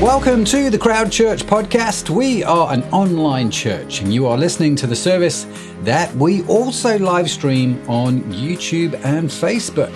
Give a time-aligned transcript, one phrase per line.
[0.00, 2.08] Welcome to the Crowd Church podcast.
[2.08, 5.44] We are an online church, and you are listening to the service
[5.82, 9.92] that we also live stream on YouTube and Facebook.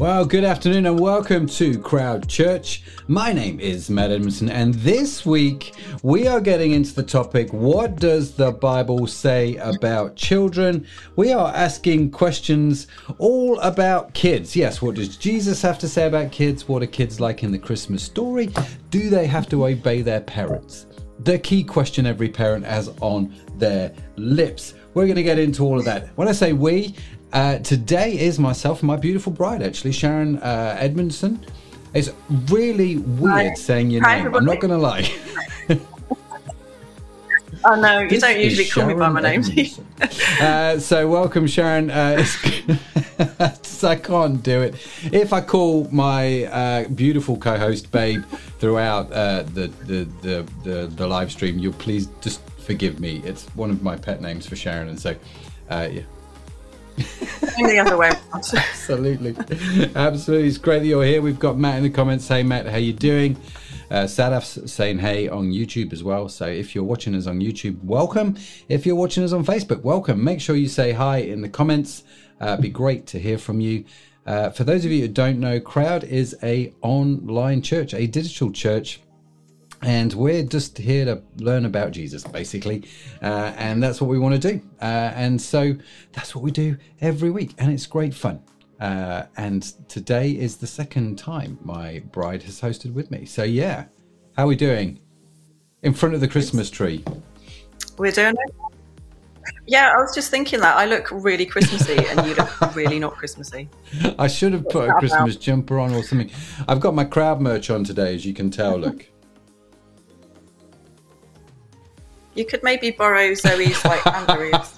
[0.00, 2.82] Well, good afternoon and welcome to Crowd Church.
[3.06, 7.96] My name is Matt Edmondson, and this week we are getting into the topic What
[7.96, 10.86] does the Bible say about children?
[11.16, 12.86] We are asking questions
[13.18, 14.56] all about kids.
[14.56, 16.66] Yes, what does Jesus have to say about kids?
[16.66, 18.48] What are kids like in the Christmas story?
[18.88, 20.86] Do they have to obey their parents?
[21.24, 24.72] The key question every parent has on their lips.
[24.94, 26.08] We're going to get into all of that.
[26.16, 26.94] When I say we,
[27.32, 31.44] uh, today is myself and my beautiful bride, actually, Sharon uh, Edmondson.
[31.94, 32.10] It's
[32.48, 33.54] really weird Hi.
[33.54, 34.20] saying your Hi, name.
[34.20, 34.46] I'm everybody.
[34.46, 35.10] not going to lie.
[37.62, 39.40] Oh no, you This don't usually call me by my name.
[39.42, 39.86] Edmondson.
[40.40, 41.90] uh, so welcome, Sharon.
[41.90, 44.74] Uh, it's- I can't do it.
[45.12, 48.24] If I call my uh, beautiful co-host Babe
[48.58, 53.20] throughout uh, the, the, the the the live stream, you'll please just forgive me.
[53.24, 55.14] It's one of my pet names for Sharon, and so
[55.70, 56.02] uh, yeah.
[56.96, 58.10] The other way.
[58.34, 59.36] Absolutely,
[59.94, 60.48] absolutely.
[60.48, 61.20] It's great that you're here.
[61.20, 62.26] We've got Matt in the comments.
[62.26, 63.36] Hey, Matt, how you doing?
[63.90, 66.28] Uh, Sadaf's saying hey on YouTube as well.
[66.28, 68.36] So if you're watching us on YouTube, welcome.
[68.68, 70.22] If you're watching us on Facebook, welcome.
[70.22, 72.04] Make sure you say hi in the comments.
[72.40, 73.84] Uh, it'd be great to hear from you.
[74.26, 78.52] Uh, for those of you who don't know, Crowd is a online church, a digital
[78.52, 79.00] church
[79.82, 82.84] and we're just here to learn about Jesus, basically,
[83.22, 84.60] uh, and that's what we want to do.
[84.80, 85.74] Uh, and so
[86.12, 88.42] that's what we do every week, and it's great fun.
[88.78, 93.24] Uh, and today is the second time my bride has hosted with me.
[93.24, 93.86] So yeah,
[94.36, 95.00] how are we doing?
[95.82, 97.04] In front of the Christmas tree.
[97.96, 98.54] We're doing it.
[99.66, 103.14] Yeah, I was just thinking that I look really Christmassy, and you look really not
[103.14, 103.68] Christmassy.
[104.18, 106.30] I should have put a Christmas jumper on or something.
[106.68, 108.76] I've got my crowd merch on today, as you can tell.
[108.76, 109.06] Look.
[112.34, 114.74] You could maybe borrow Zoe's like antler ears.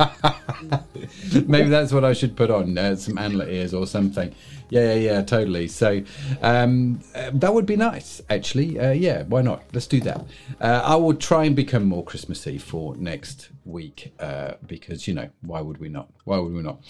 [1.47, 4.35] Maybe that's what I should put on uh, some antler ears or something.
[4.71, 5.69] Yeah, yeah, yeah, totally.
[5.69, 6.03] So
[6.41, 8.81] um, uh, that would be nice, actually.
[8.81, 9.65] Uh, yeah, why not?
[9.75, 10.25] Let's do that.
[10.63, 15.29] Uh, I will try and become more Christmassy for next week uh, because you know
[15.43, 16.09] why would we not?
[16.25, 16.83] Why would we not?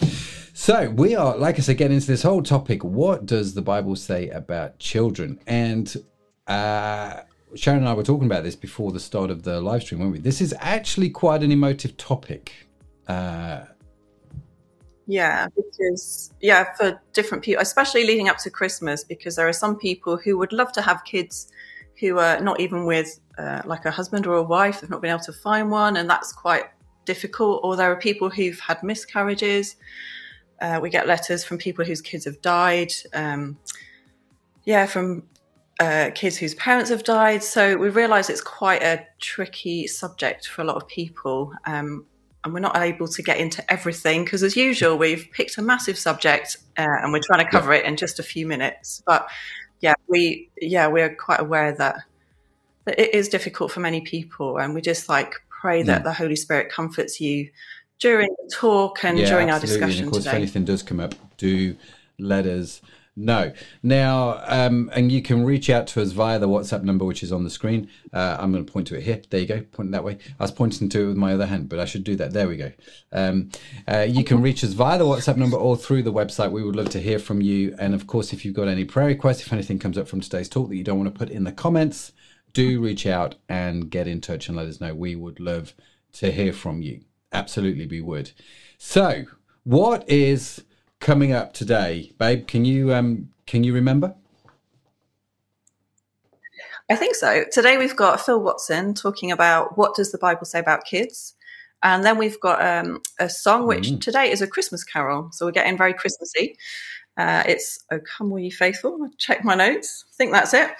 [0.53, 2.85] So we are, like I said, getting into this whole topic.
[2.85, 5.41] What does the Bible say about children?
[5.45, 5.93] And
[6.47, 7.21] uh,
[7.55, 10.13] Sharon and I were talking about this before the start of the live stream, weren't
[10.13, 10.19] we?
[10.19, 12.67] This is actually quite an emotive topic.
[13.07, 13.65] Uh,
[15.05, 19.75] Yeah, because yeah, for different people, especially leading up to Christmas, because there are some
[19.77, 21.51] people who would love to have kids
[21.99, 25.11] who are not even with uh, like a husband or a wife, they've not been
[25.11, 26.65] able to find one, and that's quite
[27.05, 27.59] difficult.
[27.63, 29.75] Or there are people who've had miscarriages.
[30.61, 32.93] Uh, we get letters from people whose kids have died.
[33.13, 33.57] Um,
[34.63, 35.23] yeah, from
[35.79, 37.43] uh, kids whose parents have died.
[37.43, 41.53] So we realise it's quite a tricky subject for a lot of people.
[41.65, 42.05] Um,
[42.43, 45.97] and we're not able to get into everything because, as usual, we've picked a massive
[45.97, 49.01] subject uh, and we're trying to cover it in just a few minutes.
[49.05, 49.29] But
[49.79, 51.95] yeah, we yeah we're quite aware that,
[52.85, 56.03] that it is difficult for many people, and we just like pray that Mm.
[56.03, 57.49] the Holy Spirit comforts you
[57.99, 59.87] during the talk and during our absolutely.
[59.87, 61.77] discussion And of course, if anything does come up, do
[62.19, 62.81] let us
[63.15, 63.53] know.
[63.81, 67.31] Now, um, and you can reach out to us via the WhatsApp number, which is
[67.31, 67.89] on the screen.
[68.11, 69.21] Uh, I'm going to point to it here.
[69.29, 69.61] There you go.
[69.61, 70.17] Point that way.
[70.39, 72.33] I was pointing to it with my other hand, but I should do that.
[72.33, 72.71] There we go.
[73.11, 73.49] Um,
[73.87, 76.51] uh, you can reach us via the WhatsApp number or through the website.
[76.51, 77.75] We would love to hear from you.
[77.77, 80.49] And of course, if you've got any prayer requests, if anything comes up from today's
[80.49, 82.11] talk that you don't want to put in the comments,
[82.53, 84.93] do reach out and get in touch and let us know.
[84.93, 85.73] We would love
[86.13, 87.01] to hear from you.
[87.31, 88.31] Absolutely, we would.
[88.77, 89.25] So,
[89.63, 90.63] what is
[91.03, 92.47] coming up today, babe?
[92.47, 94.15] Can you um can you remember?
[96.89, 97.43] I think so.
[97.51, 101.35] Today we've got Phil Watson talking about what does the Bible say about kids,
[101.83, 104.01] and then we've got um, a song which Mm.
[104.01, 106.57] today is a Christmas carol, so we're getting very Christmassy.
[107.17, 110.05] Uh, it's "O Come All Ye Faithful." Check my notes.
[110.09, 110.71] I think that's it.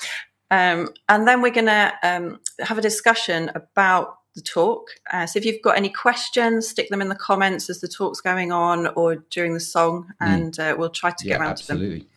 [0.52, 4.88] Um, and then we're going to um, have a discussion about the talk.
[5.12, 8.22] Uh, so if you've got any questions, stick them in the comments as the talk's
[8.22, 11.28] going on or during the song, and uh, we'll try to Mm.
[11.28, 11.78] Yeah, get around to them.
[11.78, 12.08] absolutely.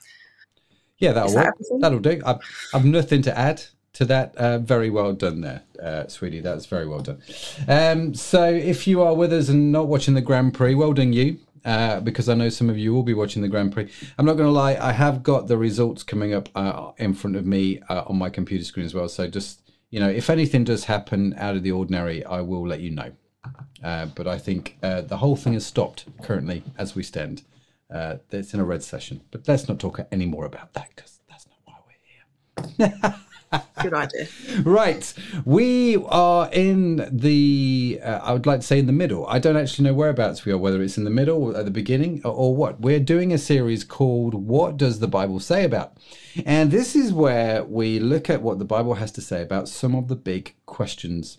[0.98, 1.80] Yeah, that'll that work.
[1.80, 2.22] That'll do.
[2.24, 2.38] I've,
[2.72, 3.62] I've nothing to add
[3.94, 4.34] to that.
[4.36, 6.40] Uh, very well done there, uh, sweetie.
[6.40, 7.20] That's very well done.
[7.68, 11.12] Um, so if you are with us and not watching the Grand Prix, well done
[11.12, 11.38] you.
[11.66, 13.90] uh, because I know some of you will be watching the Grand Prix.
[14.18, 17.34] I'm not going to lie, I have got the results coming up uh, in front
[17.36, 19.08] of me uh, on my computer screen as well.
[19.08, 22.80] So just, you know, if anything does happen out of the ordinary, I will let
[22.80, 23.12] you know.
[23.82, 27.42] Uh, but I think uh, the whole thing has stopped currently as we stand.
[27.92, 29.20] Uh, it's in a red session.
[29.30, 33.14] But let's not talk any more about that because that's not why we're here.
[33.82, 34.28] Good idea.
[34.64, 35.12] right.
[35.44, 39.26] We are in the, uh, I would like to say in the middle.
[39.26, 42.20] I don't actually know whereabouts we are, whether it's in the middle at the beginning
[42.24, 42.80] or, or what.
[42.80, 45.96] We're doing a series called What Does the Bible Say About?
[46.44, 49.94] And this is where we look at what the Bible has to say about some
[49.94, 51.38] of the big questions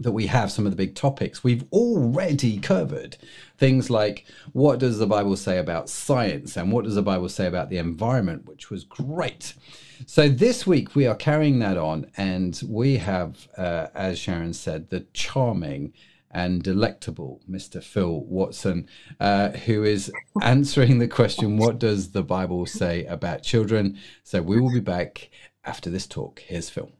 [0.00, 1.44] that we have some of the big topics.
[1.44, 3.18] We've already covered
[3.58, 7.46] things like what does the Bible say about science and what does the Bible say
[7.46, 9.54] about the environment, which was great.
[10.06, 14.90] So this week we are carrying that on, and we have, uh, as Sharon said,
[14.90, 15.92] the charming
[16.30, 17.82] and delectable Mr.
[17.82, 18.88] Phil Watson,
[19.18, 20.12] uh, who is
[20.42, 23.98] answering the question, What does the Bible say about children?
[24.22, 25.30] So we will be back
[25.64, 26.40] after this talk.
[26.40, 26.90] Here's Phil.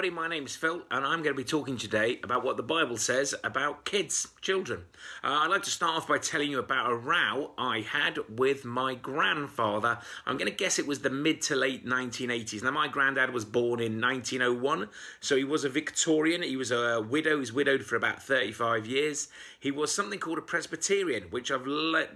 [0.00, 0.28] Everybody.
[0.28, 2.96] My name is Phil, and I'm going to be talking today about what the Bible
[2.96, 4.84] says about kids, children.
[5.22, 8.64] Uh, I'd like to start off by telling you about a row I had with
[8.64, 9.98] my grandfather.
[10.24, 12.62] I'm going to guess it was the mid to late 1980s.
[12.62, 14.88] Now, my granddad was born in 1901,
[15.20, 16.42] so he was a Victorian.
[16.42, 17.34] He was a widow.
[17.34, 19.28] He was widowed for about 35 years.
[19.58, 21.66] He was something called a Presbyterian, which I've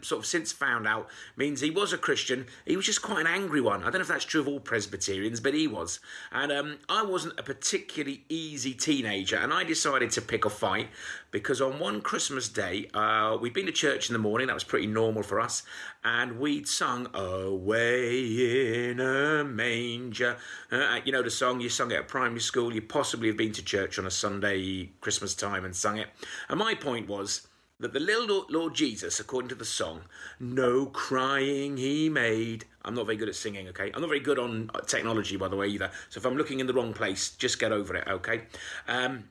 [0.00, 2.46] sort of since found out means he was a Christian.
[2.64, 3.82] He was just quite an angry one.
[3.82, 6.00] I don't know if that's true of all Presbyterians, but he was.
[6.32, 7.42] And um, I wasn't a
[7.74, 10.90] particularly easy teenager, and I decided to pick a fight
[11.32, 14.62] because on one Christmas day, uh, we'd been to church in the morning, that was
[14.62, 15.64] pretty normal for us,
[16.04, 20.36] and we'd sung Away in a Manger.
[20.70, 23.50] Uh, you know the song, you sung it at primary school, you possibly have been
[23.50, 26.06] to church on a Sunday, Christmas time, and sung it.
[26.48, 27.48] And my point was,
[27.80, 30.02] that the little Lord Jesus, according to the song,
[30.38, 32.66] no crying he made.
[32.84, 33.90] I'm not very good at singing, okay?
[33.92, 35.90] I'm not very good on uh, technology, by the way, either.
[36.08, 38.42] So if I'm looking in the wrong place, just get over it, okay?
[38.86, 39.24] Um,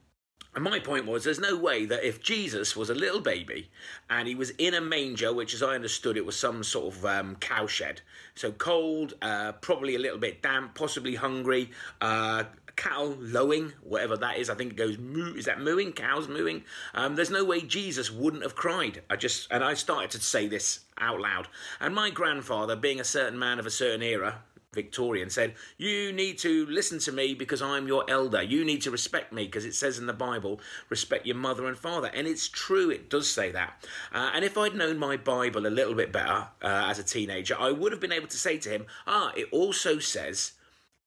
[0.55, 3.71] and my point was, there's no way that if Jesus was a little baby
[4.09, 7.05] and he was in a manger, which as I understood it was some sort of
[7.05, 8.01] um, cowshed,
[8.35, 12.43] so cold, uh, probably a little bit damp, possibly hungry, uh,
[12.75, 14.49] cattle lowing, whatever that is.
[14.49, 15.35] I think it goes moo.
[15.35, 15.93] Is that mooing?
[15.93, 16.63] Cows mooing?
[16.93, 19.01] Um, there's no way Jesus wouldn't have cried.
[19.09, 21.47] I just and I started to say this out loud.
[21.79, 24.41] And my grandfather, being a certain man of a certain era,
[24.73, 28.41] Victorian, said, You need to listen to me because I'm your elder.
[28.41, 31.77] You need to respect me because it says in the Bible, respect your mother and
[31.77, 32.09] father.
[32.13, 33.85] And it's true, it does say that.
[34.11, 37.55] Uh, and if I'd known my Bible a little bit better uh, as a teenager,
[37.57, 40.53] I would have been able to say to him, Ah, it also says,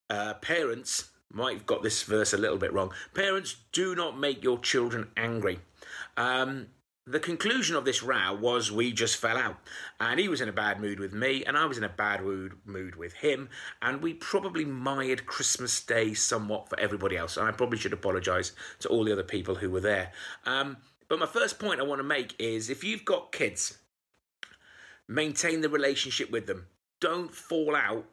[0.09, 2.93] uh, Parents, might have got this verse a little bit wrong.
[3.15, 5.61] Parents, do not make your children angry.
[6.17, 6.69] Um,
[7.09, 9.59] the conclusion of this row was we just fell out.
[10.01, 12.23] And he was in a bad mood with me, and I was in a bad
[12.23, 13.49] mood, with him.
[13.81, 17.37] And we probably mired Christmas Day somewhat for everybody else.
[17.37, 20.11] And I probably should apologise to all the other people who were there.
[20.45, 20.79] Um,
[21.09, 23.79] but my first point I want to make is if you've got kids,
[25.07, 26.67] maintain the relationship with them.
[27.01, 28.07] Don't fall out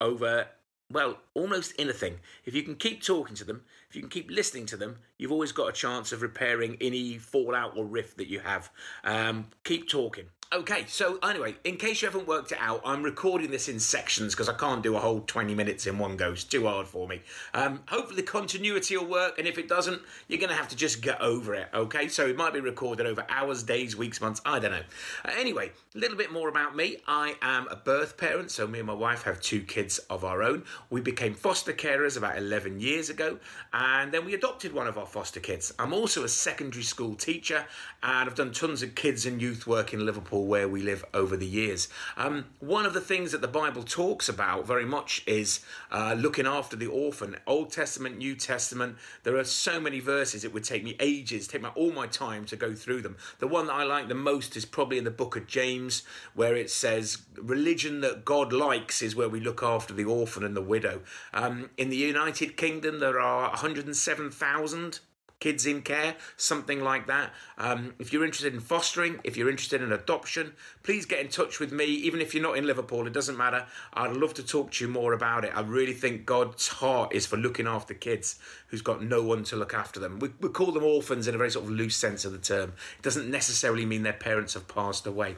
[0.00, 0.46] over
[0.90, 2.20] well, almost anything.
[2.44, 5.32] If you can keep talking to them, if you can keep listening to them, you've
[5.32, 8.70] always got a chance of repairing any fallout or rift that you have.
[9.02, 10.26] Um, keep talking.
[10.52, 14.32] Okay, so anyway, in case you haven't worked it out, I'm recording this in sections
[14.32, 16.30] because I can't do a whole 20 minutes in one go.
[16.30, 17.20] It's too hard for me.
[17.52, 21.00] Um, hopefully, continuity will work, and if it doesn't, you're going to have to just
[21.00, 22.06] get over it, okay?
[22.06, 24.82] So it might be recorded over hours, days, weeks, months, I don't know.
[25.24, 26.98] Uh, anyway, a little bit more about me.
[27.08, 30.44] I am a birth parent, so me and my wife have two kids of our
[30.44, 30.62] own.
[30.90, 33.40] We became foster carers about 11 years ago,
[33.72, 35.74] and then we adopted one of our foster kids.
[35.76, 37.66] I'm also a secondary school teacher,
[38.04, 41.36] and I've done tons of kids and youth work in Liverpool where we live over
[41.36, 41.88] the years.
[42.16, 46.46] Um, one of the things that the Bible talks about very much is uh, looking
[46.46, 47.36] after the orphan.
[47.46, 51.62] Old Testament, New Testament, there are so many verses, it would take me ages, take
[51.62, 53.16] my, all my time to go through them.
[53.38, 56.02] The one that I like the most is probably in the book of James,
[56.34, 60.56] where it says, Religion that God likes is where we look after the orphan and
[60.56, 61.02] the widow.
[61.32, 65.00] Um, in the United Kingdom, there are 107,000
[65.38, 67.32] kids in care, something like that.
[67.58, 71.60] Um, if you're interested in fostering, if you're interested in adoption, please get in touch
[71.60, 71.84] with me.
[71.84, 73.66] Even if you're not in Liverpool, it doesn't matter.
[73.92, 75.52] I'd love to talk to you more about it.
[75.54, 78.38] I really think God's heart is for looking after kids
[78.68, 80.18] who's got no one to look after them.
[80.18, 82.72] We, we call them orphans in a very sort of loose sense of the term.
[82.98, 85.36] It doesn't necessarily mean their parents have passed away.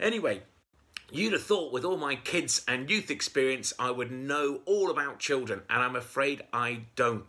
[0.00, 0.42] Anyway,
[1.12, 5.20] You'd have thought, with all my kids and youth experience, I would know all about
[5.20, 7.24] children, and I'm afraid I don't.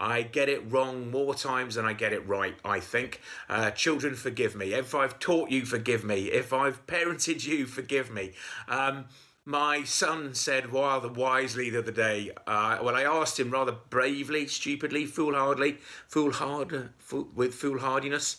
[0.00, 3.20] I get it wrong more times than I get it right, I think.
[3.50, 4.72] Uh, children, forgive me.
[4.72, 6.32] If I've taught you, forgive me.
[6.32, 8.32] If I've parented you, forgive me.
[8.66, 9.04] Um,
[9.44, 14.46] my son said rather wisely the other day, uh, well, I asked him rather bravely,
[14.46, 15.78] stupidly, foolhardily,
[16.10, 18.38] foolhard, fool, with foolhardiness.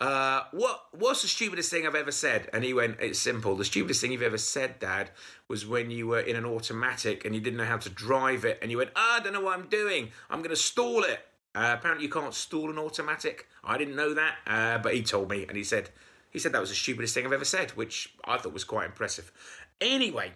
[0.00, 2.48] Uh, what what's the stupidest thing I've ever said?
[2.54, 3.54] And he went, It's simple.
[3.54, 5.10] The stupidest thing you've ever said, Dad,
[5.46, 8.58] was when you were in an automatic and you didn't know how to drive it,
[8.62, 10.10] and you went, ah, I don't know what I'm doing.
[10.30, 11.20] I'm going to stall it.
[11.54, 13.46] Uh, apparently, you can't stall an automatic.
[13.62, 15.90] I didn't know that, uh, but he told me, and he said
[16.30, 18.86] he said that was the stupidest thing I've ever said, which I thought was quite
[18.86, 19.32] impressive.
[19.80, 20.32] Anyway,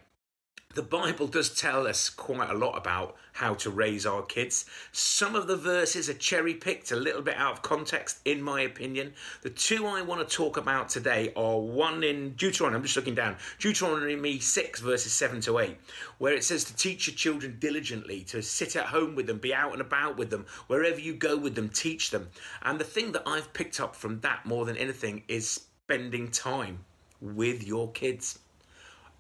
[0.75, 4.67] the Bible does tell us quite a lot about how to raise our kids.
[4.91, 8.63] Some of the verses are cherry picked, a little bit out of context, in my
[8.63, 9.13] opinion.
[9.43, 13.15] The two I want to talk about today are one in Deuteronomy, I'm just looking
[13.15, 15.77] down, Deuteronomy 6, verses 7 to 8,
[16.19, 19.55] where it says to teach your children diligently, to sit at home with them, be
[19.55, 22.29] out and about with them, wherever you go with them, teach them.
[22.63, 26.81] And the thing that I've picked up from that more than anything is spending time
[27.21, 28.41] with your kids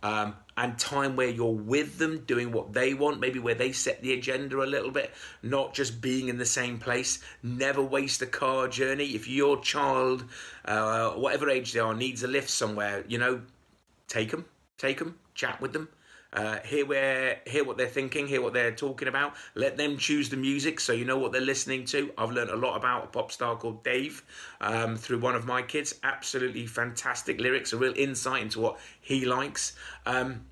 [0.04, 4.02] um, and time where you're with them doing what they want, maybe where they set
[4.02, 7.20] the agenda a little bit, not just being in the same place.
[7.42, 9.06] Never waste a car journey.
[9.14, 10.26] If your child,
[10.66, 13.40] uh, whatever age they are, needs a lift somewhere, you know,
[14.06, 14.44] take them,
[14.76, 15.88] take them, chat with them.
[16.35, 19.35] Uh, hear where hear what they're thinking, hear what they're talking about.
[19.55, 22.12] Let them choose the music, so you know what they're listening to.
[22.19, 24.23] I've learned a lot about a pop star called Dave
[24.61, 25.95] um, through one of my kids.
[26.03, 29.75] Absolutely fantastic lyrics, a real insight into what he likes.
[30.07, 30.45] Um,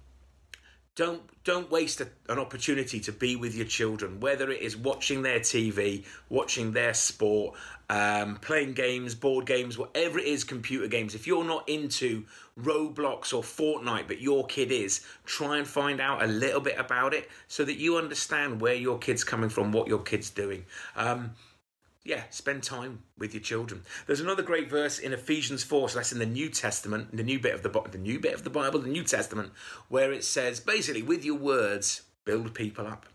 [0.95, 5.23] don't don't waste a, an opportunity to be with your children whether it is watching
[5.23, 7.55] their tv watching their sport
[7.93, 11.15] um, playing games board games whatever it is computer games.
[11.15, 12.25] If you're not into
[12.59, 17.13] roblox or fortnite but your kid is try and find out a little bit about
[17.13, 20.65] it so that you understand where your kid's coming from what your kid's doing.
[20.97, 21.33] Um,
[22.05, 23.83] yeah, spend time with your children.
[24.07, 27.39] There's another great verse in Ephesians 4, so that's in the New Testament, the new
[27.39, 29.53] bit of the the new bit of the Bible, the New Testament,
[29.89, 33.07] where it says basically with your words build people up.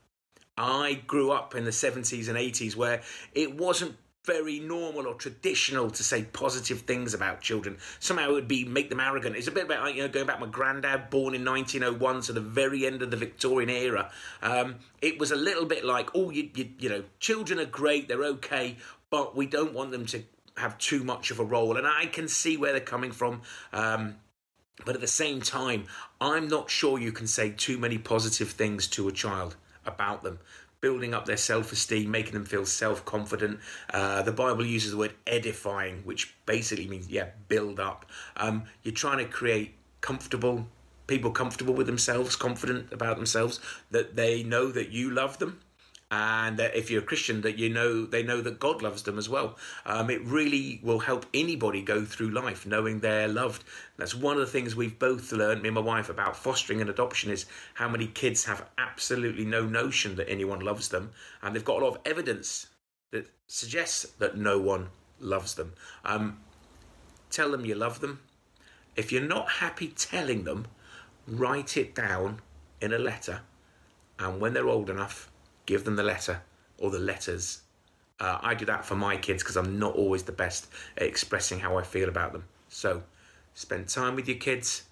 [0.57, 3.01] I grew up in the 70s and 80s where
[3.33, 3.95] it wasn't
[4.27, 7.77] very normal or traditional to say positive things about children.
[7.99, 9.37] Somehow it would be make them arrogant.
[9.37, 10.39] It's a bit about like, you know going back.
[10.39, 14.11] My granddad, born in 1901, so the very end of the Victorian era.
[14.43, 18.09] Um, it was a little bit like, oh, you, you, you know, children are great,
[18.09, 18.75] they're okay,
[19.09, 20.21] but we don't want them to
[20.57, 21.77] have too much of a role.
[21.77, 23.41] And I can see where they're coming from.
[23.71, 24.15] Um,
[24.85, 25.85] but at the same time,
[26.19, 29.55] I'm not sure you can say too many positive things to a child
[29.85, 30.39] about them
[30.81, 33.59] building up their self esteem, making them feel self confident.
[33.93, 38.05] Uh, the Bible uses the word edifying, which basically means, yeah, build up.
[38.35, 40.67] Um, you're trying to create comfortable
[41.07, 45.59] people comfortable with themselves, confident about themselves, that they know that you love them
[46.09, 49.17] and that if you're a Christian, that you know they know that God loves them
[49.17, 49.57] as well.
[49.85, 53.65] Um, it really will help anybody go through life knowing they're loved.
[53.97, 56.89] That's one of the things we've both learned, me and my wife, about fostering and
[56.89, 61.11] adoption is how many kids have absolutely no notion that anyone loves them,
[61.41, 62.67] and they've got a lot of evidence
[63.11, 65.73] that suggests that no one loves them.
[66.05, 66.39] Um,
[67.29, 68.21] tell them you love them.
[68.95, 70.67] If you're not happy telling them,
[71.27, 72.39] write it down
[72.79, 73.41] in a letter,
[74.17, 75.29] and when they're old enough
[75.67, 76.41] give them the letter
[76.79, 77.61] or the letters.
[78.19, 81.59] Uh, I do that for my kids because I'm not always the best at expressing
[81.59, 82.45] how I feel about them.
[82.69, 83.03] So
[83.53, 84.85] spend time with your kids,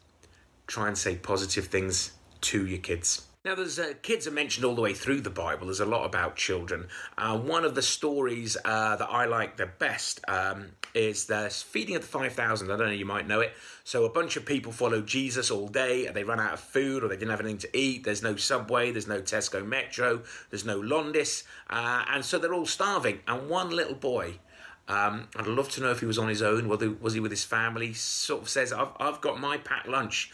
[0.68, 3.26] try and say positive things to your kids.
[3.46, 5.68] Now, there's uh, kids are mentioned all the way through the Bible.
[5.68, 6.88] There's a lot about children.
[7.16, 11.96] Uh, one of the stories uh, that I like the best um, is the feeding
[11.96, 12.72] of the 5,000.
[12.72, 13.54] I don't know, you might know it.
[13.84, 16.08] So, a bunch of people follow Jesus all day.
[16.08, 18.04] And they run out of food or they didn't have anything to eat.
[18.04, 21.44] There's no subway, there's no Tesco Metro, there's no Londis.
[21.70, 23.20] Uh, and so they're all starving.
[23.28, 24.40] And one little boy
[24.88, 26.68] um, I'd love to know if he was on his own.
[26.68, 27.94] Whether was he with his family?
[27.94, 30.32] Sort of says, "I've I've got my packed lunch.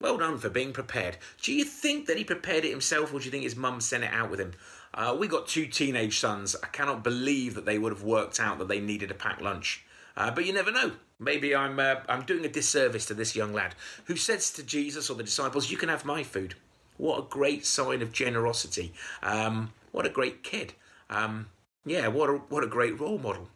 [0.00, 1.16] Well done for being prepared.
[1.42, 4.04] Do you think that he prepared it himself, or do you think his mum sent
[4.04, 4.52] it out with him?
[4.94, 6.54] Uh, we got two teenage sons.
[6.62, 9.84] I cannot believe that they would have worked out that they needed a packed lunch.
[10.16, 10.92] Uh, but you never know.
[11.18, 13.74] Maybe I'm uh, I'm doing a disservice to this young lad
[14.04, 16.54] who says to Jesus or the disciples, "You can have my food."
[16.96, 18.92] What a great sign of generosity.
[19.22, 20.74] Um, what a great kid.
[21.10, 21.48] Um,
[21.84, 23.48] yeah, what a what a great role model.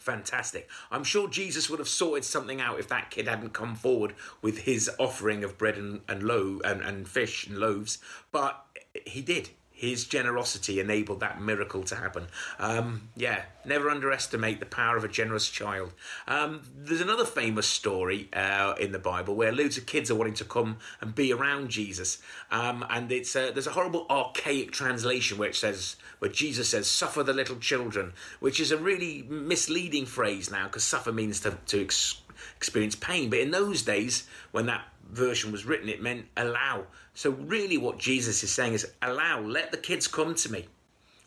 [0.00, 0.68] Fantastic.
[0.90, 4.60] I'm sure Jesus would have sorted something out if that kid hadn't come forward with
[4.60, 7.98] his offering of bread and, and loaf and, and fish and loaves,
[8.32, 8.64] but
[9.06, 12.26] he did his generosity enabled that miracle to happen.
[12.58, 15.94] Um, yeah, never underestimate the power of a generous child.
[16.28, 20.34] Um, there's another famous story uh, in the Bible where loads of kids are wanting
[20.34, 22.18] to come and be around Jesus,
[22.50, 26.88] um, and it's uh, there's a horrible archaic translation where it says where Jesus says,
[26.88, 31.58] "Suffer the little children," which is a really misleading phrase now because suffer means to
[31.66, 32.22] to ex-
[32.56, 36.86] experience pain, but in those days when that version was written, it meant allow.
[37.14, 40.66] So, really, what Jesus is saying is allow, let the kids come to me.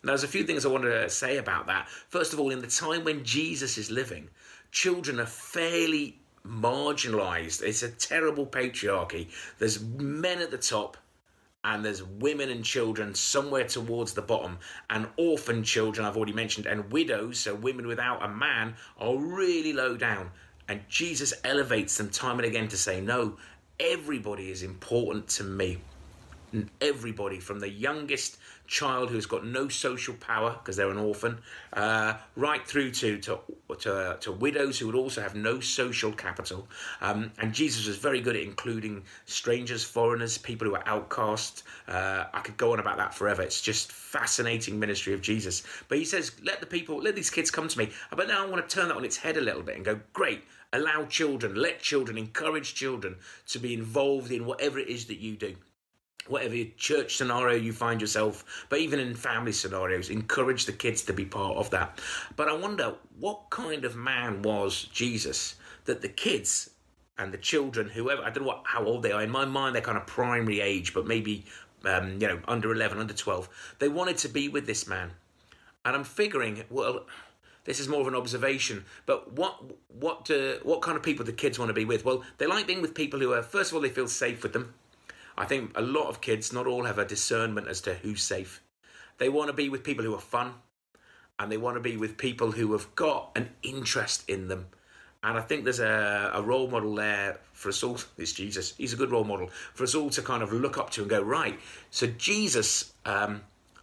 [0.02, 1.88] Now, there's a few things I wanted to say about that.
[2.08, 4.28] First of all, in the time when Jesus is living,
[4.70, 7.62] children are fairly marginalized.
[7.62, 9.28] It's a terrible patriarchy.
[9.58, 10.96] There's men at the top,
[11.64, 14.58] and there's women and children somewhere towards the bottom.
[14.90, 19.72] And orphan children, I've already mentioned, and widows, so women without a man, are really
[19.72, 20.30] low down.
[20.68, 23.38] And Jesus elevates them time and again to say, No,
[23.80, 25.78] everybody is important to me.
[26.80, 31.38] Everybody, from the youngest child who's got no social power because they're an orphan,
[31.72, 33.38] uh, right through to, to
[33.78, 36.68] to, to widows who would also have no social capital.
[37.00, 41.64] Um, and Jesus was very good at including strangers, foreigners, people who are outcasts.
[41.88, 43.42] Uh, I could go on about that forever.
[43.42, 45.62] It's just fascinating ministry of Jesus.
[45.88, 47.90] But he says, let the people, let these kids come to me.
[48.14, 50.00] But now I want to turn that on its head a little bit and go,
[50.12, 53.16] great, allow children, let children, encourage children
[53.48, 55.56] to be involved in whatever it is that you do
[56.28, 61.12] whatever church scenario you find yourself, but even in family scenarios, encourage the kids to
[61.12, 62.00] be part of that.
[62.36, 66.70] But I wonder what kind of man was Jesus that the kids
[67.18, 69.74] and the children, whoever, I don't know what, how old they are, in my mind,
[69.74, 71.44] they're kind of primary age, but maybe,
[71.84, 75.10] um, you know, under 11, under 12, they wanted to be with this man.
[75.84, 77.06] And I'm figuring, well,
[77.64, 78.84] this is more of an observation.
[79.06, 82.04] But what what uh, what kind of people do kids want to be with?
[82.04, 84.52] Well, they like being with people who are first of all they feel safe with
[84.52, 84.74] them.
[85.36, 88.62] I think a lot of kids, not all, have a discernment as to who's safe.
[89.18, 90.54] They want to be with people who are fun,
[91.38, 94.66] and they want to be with people who have got an interest in them.
[95.22, 97.98] And I think there's a, a role model there for us all.
[98.18, 98.74] It's Jesus.
[98.76, 101.10] He's a good role model for us all to kind of look up to and
[101.10, 101.58] go, right.
[101.90, 103.40] So, Jesus, um,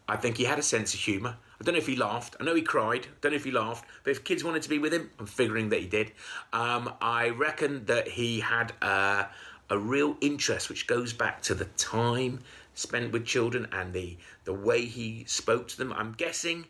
[0.08, 1.38] I think he had a sense of humour.
[1.60, 2.36] I don't know if he laughed.
[2.40, 3.06] I know he cried.
[3.06, 3.86] I don't know if he laughed.
[4.04, 6.12] But if kids wanted to be with him, I'm figuring that he did.
[6.54, 8.74] Um, I reckon that he had.
[8.82, 9.26] Uh,
[9.72, 12.40] a real interest which goes back to the time
[12.76, 16.66] spent with children and the the way he spoke to them i'm guessing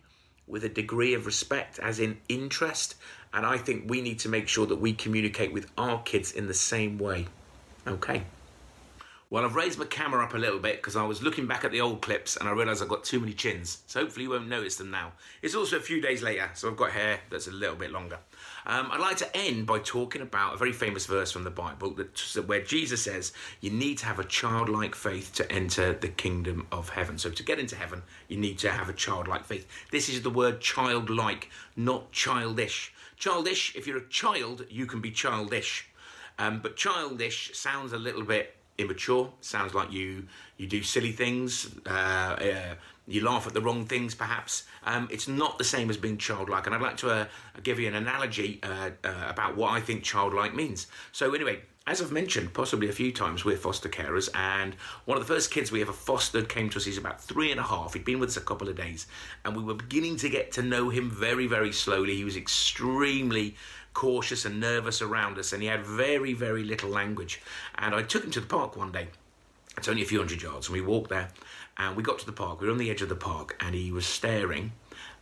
[0.47, 2.95] with a degree of respect as in interest.
[3.33, 6.47] And i think we need to make sure that we communicate with our kids in
[6.47, 7.27] the same way.
[7.87, 8.23] Okay
[9.31, 11.71] well, I've raised my camera up a little bit because I was looking back at
[11.71, 13.81] the old clips and I realised I've got too many chins.
[13.87, 15.13] So hopefully you won't notice them now.
[15.41, 18.19] It's also a few days later, so I've got hair that's a little bit longer.
[18.65, 21.91] Um, I'd like to end by talking about a very famous verse from the Bible
[21.91, 26.67] that, where Jesus says you need to have a childlike faith to enter the kingdom
[26.69, 27.17] of heaven.
[27.17, 29.65] So to get into heaven, you need to have a childlike faith.
[29.91, 32.93] This is the word childlike, not childish.
[33.15, 35.87] Childish, if you're a child, you can be childish.
[36.37, 39.31] Um, but childish sounds a little bit immature.
[39.41, 41.73] Sounds like you you do silly things.
[41.85, 42.75] Uh, uh,
[43.07, 44.63] you laugh at the wrong things, perhaps.
[44.83, 46.65] Um, it's not the same as being childlike.
[46.65, 47.25] And I'd like to uh,
[47.63, 50.87] give you an analogy uh, uh, about what I think childlike means.
[51.11, 51.61] So anyway.
[51.87, 55.49] As I've mentioned, possibly a few times, we're foster carers, and one of the first
[55.49, 56.85] kids we ever fostered came to us.
[56.85, 57.93] He's about three and a half.
[57.95, 59.07] He'd been with us a couple of days,
[59.43, 62.15] and we were beginning to get to know him very, very slowly.
[62.15, 63.55] He was extremely
[63.93, 67.41] cautious and nervous around us, and he had very, very little language.
[67.75, 69.07] And I took him to the park one day.
[69.77, 71.29] It's only a few hundred yards, and we walked there,
[71.77, 72.59] and we got to the park.
[72.59, 74.73] We were on the edge of the park, and he was staring,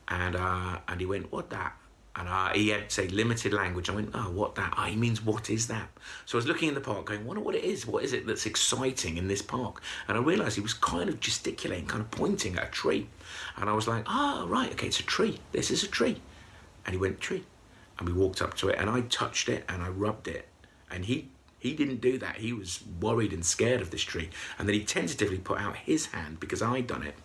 [0.08, 1.76] and uh, and he went, "What that?"
[2.16, 3.90] And uh, he had, say, limited language.
[3.90, 4.74] I went, oh, what that?
[4.78, 5.88] Oh, he means, what is that?
[6.26, 7.88] So I was looking in the park going, wonder what it is.
[7.88, 9.82] What is it that's exciting in this park?
[10.06, 13.08] And I realised he was kind of gesticulating, kind of pointing at a tree.
[13.56, 15.40] And I was like, ah, oh, right, okay, it's a tree.
[15.54, 16.20] This is a tree.
[16.86, 17.46] And he went, tree.
[18.00, 20.48] And we walked up to it and I touched it and I rubbed it.
[20.90, 22.38] And he he didn't do that.
[22.38, 24.30] He was worried and scared of this tree.
[24.58, 27.16] And then he tentatively put out his hand because I'd done it.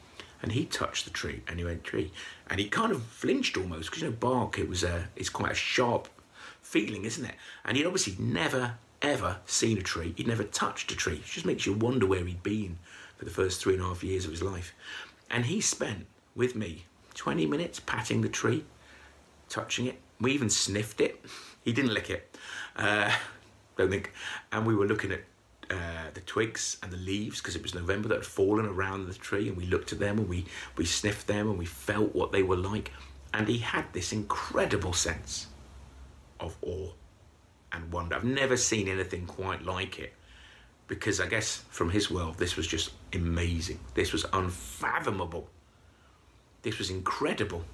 [0.42, 2.10] And he touched the tree and he went, tree.
[2.50, 5.52] And he kind of flinched almost because, you know, bark, it was a, it's quite
[5.52, 6.08] a sharp
[6.60, 7.36] feeling, isn't it?
[7.64, 10.12] And he'd obviously never, ever seen a tree.
[10.16, 11.14] He'd never touched a tree.
[11.14, 12.78] It just makes you wonder where he'd been
[13.16, 14.74] for the first three and a half years of his life.
[15.30, 16.84] And he spent with me
[17.14, 18.64] 20 minutes patting the tree,
[19.48, 20.00] touching it.
[20.20, 21.24] We even sniffed it.
[21.64, 22.36] He didn't lick it.
[22.76, 23.12] Uh,
[23.76, 24.12] don't think.
[24.52, 25.22] And we were looking at
[25.70, 29.14] uh, the twigs and the leaves because it was November that had fallen around the
[29.14, 30.44] tree, and we looked at them and we
[30.76, 32.92] we sniffed them and we felt what they were like.
[33.32, 35.48] And he had this incredible sense
[36.38, 36.90] of awe
[37.72, 38.14] and wonder.
[38.14, 40.12] I've never seen anything quite like it
[40.86, 43.80] because I guess from his world, this was just amazing.
[43.94, 45.48] This was unfathomable.
[46.62, 47.64] This was incredible.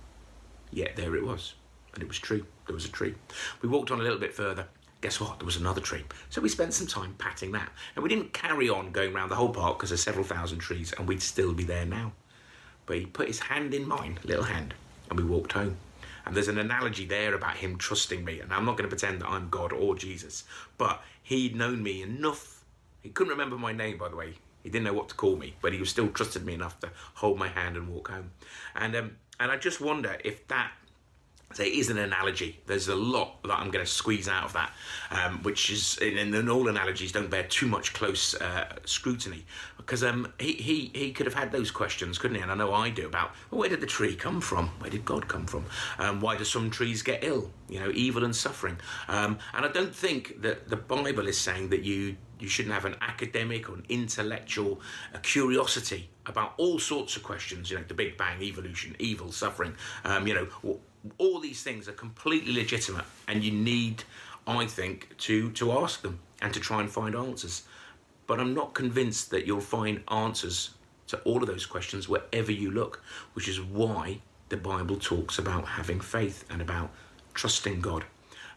[0.71, 1.55] Yet there it was.
[1.95, 2.45] And it was true.
[2.67, 3.15] There was a tree.
[3.63, 4.67] We walked on a little bit further
[5.01, 5.39] guess what?
[5.39, 6.05] There was another tree.
[6.29, 7.71] So we spent some time patting that.
[7.95, 10.93] And we didn't carry on going around the whole park because there's several thousand trees
[10.93, 12.13] and we'd still be there now.
[12.87, 14.75] But he put his hand in mine, little hand,
[15.09, 15.77] and we walked home.
[16.27, 18.41] And there's an analogy there about him trusting me.
[18.41, 20.45] And I'm not going to pretend that I'm God or Jesus,
[20.77, 22.63] but he'd known me enough.
[23.03, 24.35] He couldn't remember my name, by the way.
[24.63, 26.91] He didn't know what to call me, but he was still trusted me enough to
[27.15, 28.33] hold my hand and walk home.
[28.75, 30.73] And um, and I just wonder if that
[31.53, 32.61] so it is an analogy.
[32.67, 34.73] There's a lot that I'm going to squeeze out of that,
[35.11, 39.45] um, which is, and all analogies don't bear too much close uh, scrutiny,
[39.77, 42.43] because um, he, he, he could have had those questions, couldn't he?
[42.43, 44.69] And I know I do about well, where did the tree come from?
[44.79, 45.65] Where did God come from?
[45.99, 47.51] Um, why do some trees get ill?
[47.69, 48.79] You know, evil and suffering.
[49.09, 52.87] Um, and I don't think that the Bible is saying that you you shouldn't have
[52.87, 54.81] an academic or an intellectual
[55.23, 57.71] curiosity about all sorts of questions.
[57.71, 59.75] You know, the Big Bang, evolution, evil, suffering.
[60.05, 60.79] Um, you know
[61.19, 64.05] all these things are completely legitimate, and you need,
[64.47, 67.63] I think, to to ask them and to try and find answers.
[68.27, 70.71] But I'm not convinced that you'll find answers
[71.09, 73.03] to all of those questions wherever you look,
[73.35, 76.91] which is why the Bible talks about having faith and about
[77.35, 78.05] trusting God.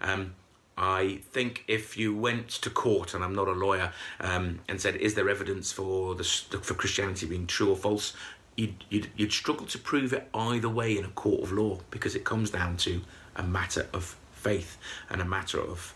[0.02, 0.36] Um,
[0.78, 4.96] I think if you went to court, and I'm not a lawyer, um, and said,
[4.96, 8.14] "Is there evidence for the for Christianity being true or false?"
[8.56, 12.16] You'd, you'd, you'd struggle to prove it either way in a court of law because
[12.16, 13.02] it comes down to
[13.36, 14.78] a matter of faith
[15.10, 15.94] and a matter of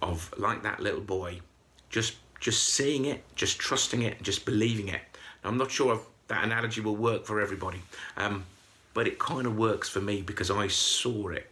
[0.00, 1.40] of like that little boy
[1.90, 5.00] just just seeing it just trusting it just believing it.
[5.42, 7.80] Now, i'm not sure if that analogy will work for everybody
[8.16, 8.44] um,
[8.94, 11.50] but it kind of works for me because i saw it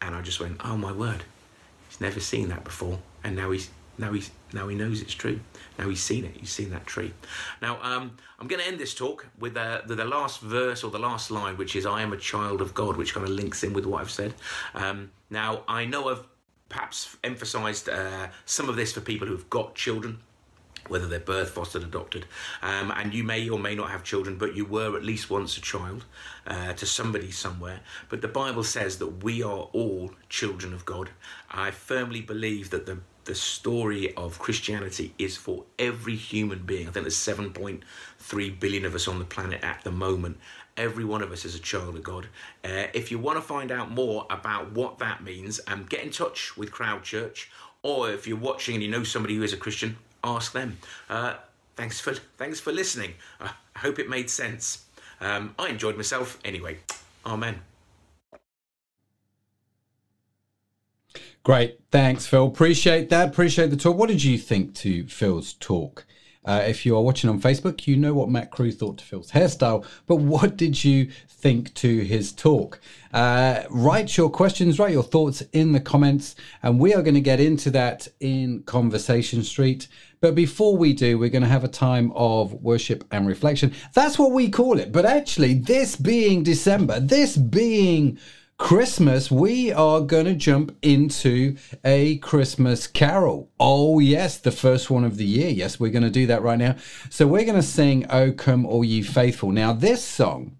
[0.00, 1.24] and i just went oh my word
[1.94, 2.98] he's never seen that before.
[3.22, 5.40] And now he's now he's now he knows it's true.
[5.78, 6.36] Now he's seen it.
[6.36, 7.12] He's seen that tree.
[7.60, 10.90] Now um, I'm going to end this talk with uh, the, the, last verse or
[10.90, 13.64] the last line, which is "I am a child of God," which kind of links
[13.64, 14.34] in with what I've said.
[14.74, 16.26] Um, now I know I've
[16.68, 20.18] perhaps emphasised uh, some of this for people who've got children
[20.88, 22.26] whether they're birth, fostered, adopted.
[22.62, 25.56] Um, and you may or may not have children, but you were at least once
[25.56, 26.04] a child
[26.46, 27.80] uh, to somebody somewhere.
[28.08, 31.10] But the Bible says that we are all children of God.
[31.50, 36.88] I firmly believe that the the story of Christianity is for every human being.
[36.88, 40.38] I think there's 7.3 billion of us on the planet at the moment.
[40.76, 42.28] Every one of us is a child of God.
[42.64, 46.10] Uh, if you want to find out more about what that means, um, get in
[46.10, 47.50] touch with Crowd Church,
[47.82, 50.78] or if you're watching and you know somebody who is a Christian, ask them.
[51.08, 51.34] Uh,
[51.76, 53.14] thanks for thanks for listening.
[53.40, 54.84] Uh, I hope it made sense.
[55.20, 56.78] Um, I enjoyed myself anyway.
[57.24, 57.60] Amen.
[61.44, 62.46] Great, thanks, Phil.
[62.46, 63.28] Appreciate that.
[63.28, 63.98] Appreciate the talk.
[63.98, 66.06] What did you think to Phil's talk?
[66.42, 69.30] Uh, if you are watching on Facebook, you know what Matt Crew thought to Phil's
[69.32, 72.80] hairstyle, but what did you think to his talk?
[73.12, 77.20] Uh, write your questions, write your thoughts in the comments, and we are going to
[77.20, 79.86] get into that in Conversation Street.
[80.22, 83.74] But before we do, we're going to have a time of worship and reflection.
[83.92, 84.92] That's what we call it.
[84.92, 88.18] But actually, this being December, this being
[88.56, 93.50] Christmas, we are going to jump into a Christmas carol.
[93.58, 95.48] Oh, yes, the first one of the year.
[95.48, 96.76] Yes, we're going to do that right now.
[97.10, 99.50] So we're going to sing O Come All Ye Faithful.
[99.50, 100.56] Now, this song,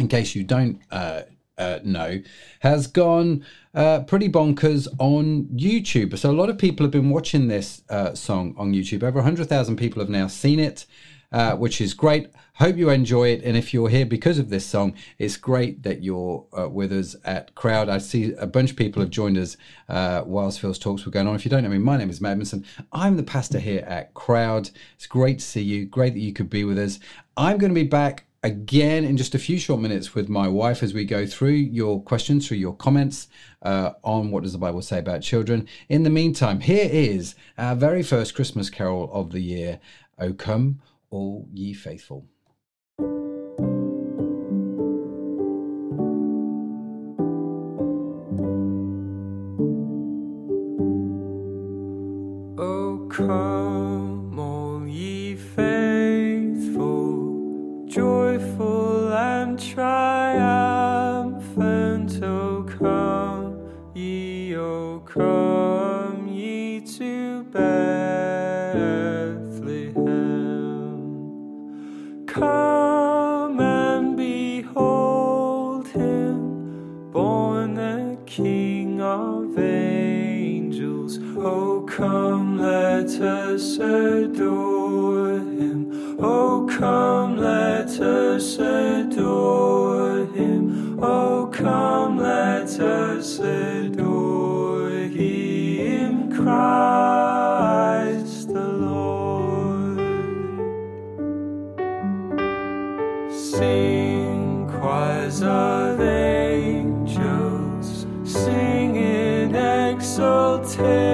[0.00, 1.22] in case you don't uh,
[1.56, 2.20] uh, know,
[2.60, 6.18] has gone uh, pretty bonkers on YouTube.
[6.18, 9.04] So a lot of people have been watching this uh, song on YouTube.
[9.04, 10.84] Over 100,000 people have now seen it.
[11.34, 12.30] Uh, which is great.
[12.54, 13.42] Hope you enjoy it.
[13.42, 17.16] And if you're here because of this song, it's great that you're uh, with us
[17.24, 17.88] at Crowd.
[17.88, 19.56] I see a bunch of people have joined us
[19.88, 21.34] uh, whilst Phil's talks were going on.
[21.34, 22.64] If you don't know me, my name is Matt Edmondson.
[22.92, 24.70] I'm the pastor here at Crowd.
[24.94, 25.86] It's great to see you.
[25.86, 27.00] Great that you could be with us.
[27.36, 30.84] I'm going to be back again in just a few short minutes with my wife
[30.84, 33.26] as we go through your questions, through your comments
[33.62, 35.66] uh, on what does the Bible say about children.
[35.88, 39.80] In the meantime, here is our very first Christmas carol of the year.
[40.16, 40.78] O come,
[41.14, 42.26] all ye faithful.
[52.58, 53.43] O come,
[83.78, 86.16] adore him.
[86.20, 90.98] Oh, come, let us adore him.
[91.02, 99.98] Oh, come, let us adore him, Christ the Lord.
[103.32, 111.13] Sing choirs of angels, sing in exultation,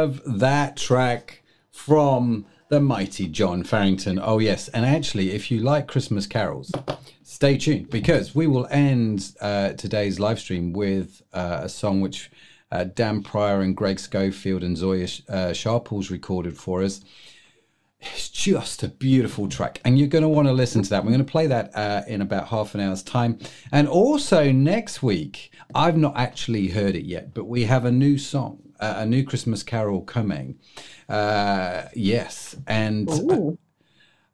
[0.00, 4.18] love that track from the mighty John Farrington.
[4.22, 4.68] Oh, yes.
[4.68, 6.72] And actually, if you like Christmas carols,
[7.22, 12.30] stay tuned because we will end uh, today's live stream with uh, a song which
[12.72, 17.02] uh, Dan Pryor and Greg Schofield and Zoya uh, Sharples recorded for us.
[18.00, 21.04] It's just a beautiful track, and you're going to want to listen to that.
[21.04, 23.38] We're going to play that uh, in about half an hour's time.
[23.72, 28.16] And also next week, I've not actually heard it yet, but we have a new
[28.16, 30.58] song, uh, a new Christmas carol coming.
[31.08, 33.08] Uh, yes, and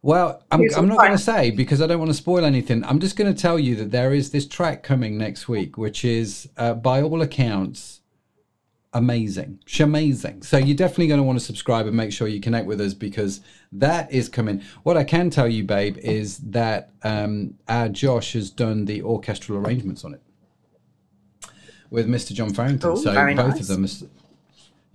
[0.03, 2.85] well, I'm, I'm not going to say because I don't want to spoil anything.
[2.85, 6.05] I'm just going to tell you that there is this track coming next week, which
[6.05, 8.03] is, uh, by all accounts,
[8.93, 10.43] amazing, amazing.
[10.43, 12.95] So you're definitely going to want to subscribe and make sure you connect with us
[12.95, 13.41] because
[13.73, 14.63] that is coming.
[14.85, 19.59] What I can tell you, babe, is that um, our Josh has done the orchestral
[19.59, 20.23] arrangements on it
[21.91, 22.33] with Mr.
[22.33, 22.91] John Farrington.
[22.91, 23.61] Oh, so both nice.
[23.61, 23.87] of them.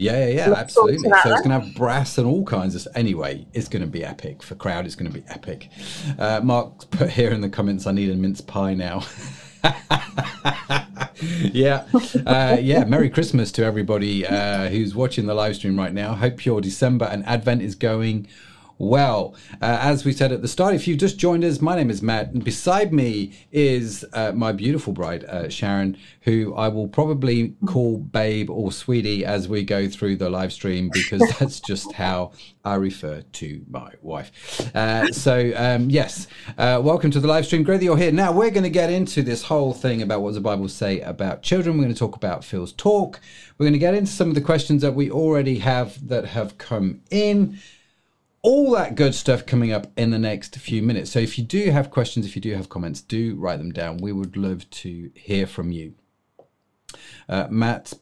[0.01, 0.97] Yeah, yeah, yeah, absolutely.
[0.97, 2.87] So it's going to have brass and all kinds of.
[2.95, 4.87] Anyway, it's going to be epic for crowd.
[4.87, 5.69] It's going to be epic.
[6.17, 9.03] Uh, Mark put here in the comments, "I need a mince pie now."
[11.53, 11.85] yeah,
[12.25, 12.83] uh, yeah.
[12.85, 16.15] Merry Christmas to everybody uh, who's watching the live stream right now.
[16.15, 18.27] Hope your December and Advent is going
[18.81, 19.35] well.
[19.61, 22.01] Uh, as we said at the start, if you've just joined us, my name is
[22.01, 27.55] Matt, and beside me is uh, my beautiful bride, uh, Sharon, who I will probably
[27.67, 32.31] call babe or sweetie as we go through the live stream because that's just how
[32.65, 34.31] I refer to my wife.
[34.75, 37.63] Uh, so, um, yes, uh, welcome to the live stream.
[37.63, 38.11] Great that you're here.
[38.11, 41.01] Now, we're going to get into this whole thing about what does the Bible say
[41.01, 41.77] about children.
[41.77, 43.19] We're going to talk about Phil's talk.
[43.57, 46.57] We're going to get into some of the questions that we already have that have
[46.57, 47.59] come in
[48.43, 51.11] all that good stuff coming up in the next few minutes.
[51.11, 53.97] So if you do have questions, if you do have comments, do write them down.
[53.97, 55.93] We would love to hear from you.
[57.29, 57.93] Uh, Matt.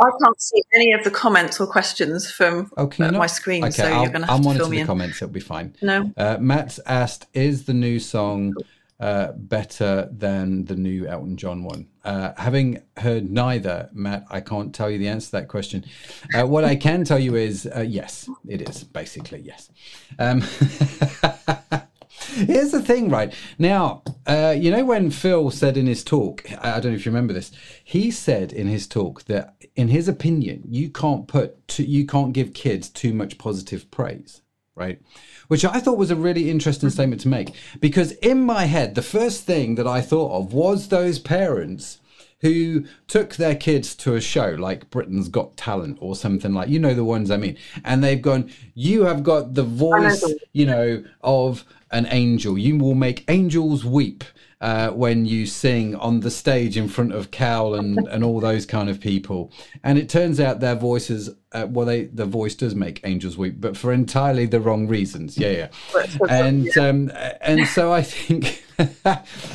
[0.00, 3.72] I can't see any of the comments or questions from oh, uh, my screen, okay,
[3.72, 4.86] so I'll, you're going to have to fill me the in.
[4.86, 5.22] comments.
[5.22, 5.74] It'll be fine.
[5.82, 6.12] No.
[6.16, 8.54] Uh, Matt's asked, "Is the new song
[9.00, 11.88] uh, better than the new Elton John one?
[12.06, 15.84] Uh, having heard neither, Matt, I can't tell you the answer to that question.
[16.32, 19.70] Uh, what I can tell you is uh, yes, it is basically yes.
[20.16, 20.40] Um,
[22.36, 26.78] here's the thing, right now, uh, you know when Phil said in his talk, I
[26.78, 27.50] don't know if you remember this.
[27.82, 32.32] He said in his talk that, in his opinion, you can't put, too, you can't
[32.32, 34.42] give kids too much positive praise,
[34.76, 35.00] right?
[35.48, 37.54] which I thought was a really interesting statement to make.
[37.80, 41.98] Because in my head, the first thing that I thought of was those parents
[42.40, 46.78] who took their kids to a show like Britain's Got Talent or something like you
[46.78, 47.56] know the ones I mean.
[47.82, 52.58] And they've gone you have got the voice you know of an angel.
[52.58, 54.22] You will make angels weep
[54.60, 58.64] uh, when you sing on the stage in front of Cowell and, and all those
[58.64, 59.52] kind of people.
[59.84, 63.60] And it turns out their voices, uh, well, they the voice does make angels weep,
[63.60, 65.36] but for entirely the wrong reasons.
[65.36, 66.06] Yeah, yeah.
[66.28, 68.64] And um, and so I think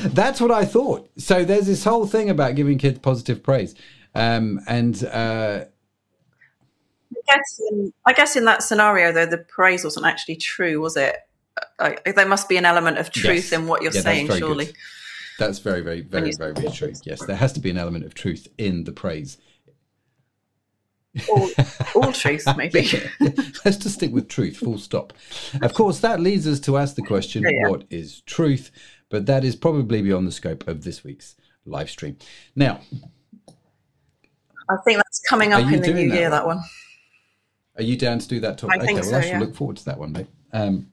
[0.04, 1.10] that's what I thought.
[1.16, 3.74] So there's this whole thing about giving kids positive praise,
[4.14, 5.02] um, and.
[5.04, 5.64] Uh,
[7.14, 10.96] I guess, in, I guess in that scenario, though, the praise wasn't actually true, was
[10.96, 11.16] it?
[11.78, 13.52] I, there must be an element of truth yes.
[13.52, 14.66] in what you're yeah, saying, surely.
[14.66, 14.76] Good.
[15.38, 16.92] That's very, very, very, very, very true.
[17.04, 19.38] Yes, there has to be an element of truth in the praise.
[21.28, 21.50] All,
[21.94, 22.88] all truth, maybe.
[23.64, 25.12] Let's just stick with truth, full stop.
[25.60, 27.68] Of course, that leads us to ask the question yeah, yeah.
[27.68, 28.70] what is truth?
[29.10, 31.34] But that is probably beyond the scope of this week's
[31.66, 32.16] live stream.
[32.56, 32.80] Now,
[34.70, 36.60] I think that's coming up in the new year, that one.
[37.76, 38.80] Are you down to do that topic?
[38.80, 39.40] I think okay, so, well, I should yeah.
[39.40, 40.28] look forward to that one, mate.
[40.52, 40.91] Um,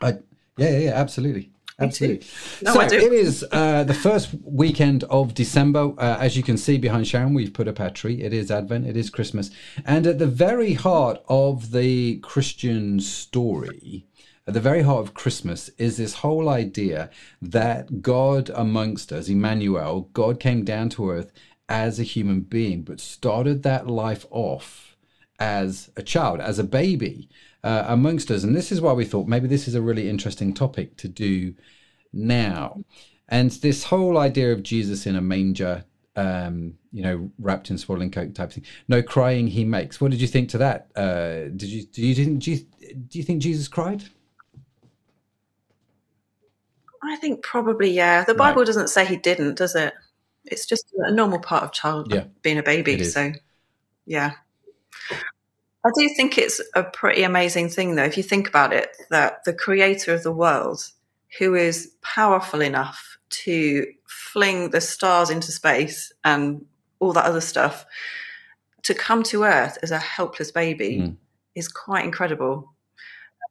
[0.00, 0.18] I,
[0.56, 1.50] yeah, yeah, yeah, absolutely.
[1.78, 2.26] Absolutely.
[2.62, 5.92] No, so it is uh, the first weekend of December.
[5.98, 8.22] Uh, as you can see behind Sharon, we've put up our tree.
[8.22, 8.86] It is Advent.
[8.86, 9.50] It is Christmas,
[9.84, 14.06] and at the very heart of the Christian story,
[14.46, 20.10] at the very heart of Christmas, is this whole idea that God amongst us, Emmanuel,
[20.12, 21.32] God came down to earth
[21.68, 24.91] as a human being, but started that life off
[25.42, 27.28] as a child, as a baby
[27.64, 28.44] uh, amongst us.
[28.44, 31.54] And this is why we thought maybe this is a really interesting topic to do
[32.12, 32.84] now.
[33.28, 38.12] And this whole idea of Jesus in a manger, um, you know, wrapped in swaddling
[38.12, 38.64] coat type thing.
[38.86, 40.00] No crying he makes.
[40.00, 40.90] What did you think to that?
[40.94, 42.58] Uh, did you do you think do you,
[43.08, 44.04] do you think Jesus cried?
[47.02, 48.22] I think probably yeah.
[48.24, 48.66] The Bible right.
[48.66, 49.92] doesn't say he didn't, does it?
[50.44, 52.24] It's just a normal part of child yeah.
[52.42, 53.02] being a baby.
[53.02, 53.32] So
[54.06, 54.32] yeah.
[55.84, 59.44] I do think it's a pretty amazing thing, though, if you think about it, that
[59.44, 60.80] the creator of the world,
[61.38, 66.64] who is powerful enough to fling the stars into space and
[67.00, 67.84] all that other stuff,
[68.82, 71.16] to come to Earth as a helpless baby mm.
[71.54, 72.72] is quite incredible.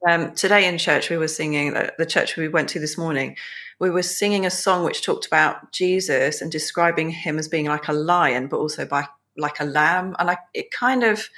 [0.07, 3.35] Um, today in church, we were singing, uh, the church we went to this morning,
[3.79, 7.87] we were singing a song which talked about Jesus and describing him as being like
[7.87, 10.15] a lion, but also by like a lamb.
[10.17, 11.29] And I, it kind of,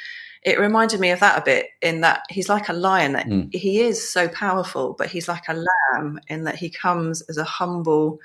[0.46, 3.54] it reminded me of that a bit in that he's like a lion that mm.
[3.54, 7.44] he is so powerful but he's like a lamb in that he comes as a
[7.44, 8.20] humble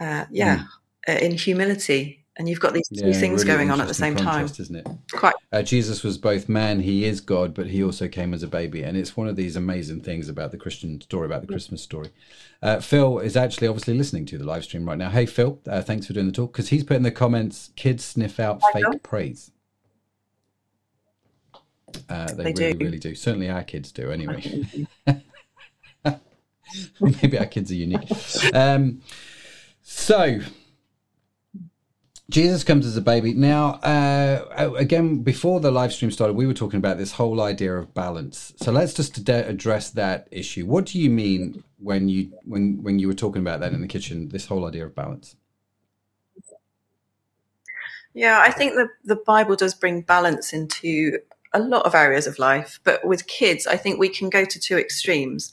[0.00, 1.14] uh, yeah mm.
[1.14, 2.24] uh, in humility.
[2.40, 4.44] And you've got these two yeah, things really going on at the same time.
[4.44, 4.86] isn't it?
[5.10, 8.46] Quite uh, jesus was both man he is god but he also came as a
[8.46, 8.84] baby.
[8.84, 12.10] And it's one of these amazing things about the christian story about the christmas story.
[12.62, 15.10] Uh, phil is actually obviously listening to the live stream right now.
[15.10, 18.04] Hey phil uh, thanks for doing the talk because he's put in the comments kids
[18.04, 19.50] sniff out fake praise
[22.08, 22.84] uh, they, they, really, do.
[22.84, 23.14] really do.
[23.14, 24.10] Certainly, our kids do.
[24.10, 24.86] Anyway,
[27.00, 28.10] maybe our kids are unique.
[28.54, 29.02] Um,
[29.82, 30.40] so,
[32.30, 33.32] Jesus comes as a baby.
[33.32, 37.74] Now, uh, again, before the live stream started, we were talking about this whole idea
[37.74, 38.52] of balance.
[38.58, 40.66] So let's just address that issue.
[40.66, 43.88] What do you mean when you when when you were talking about that in the
[43.88, 44.28] kitchen?
[44.28, 45.36] This whole idea of balance.
[48.12, 51.20] Yeah, I think the the Bible does bring balance into
[51.52, 54.60] a lot of areas of life, but with kids, I think we can go to
[54.60, 55.52] two extremes.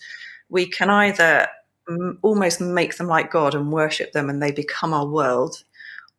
[0.49, 1.47] We can either
[1.89, 5.63] m- almost make them like God and worship them and they become our world,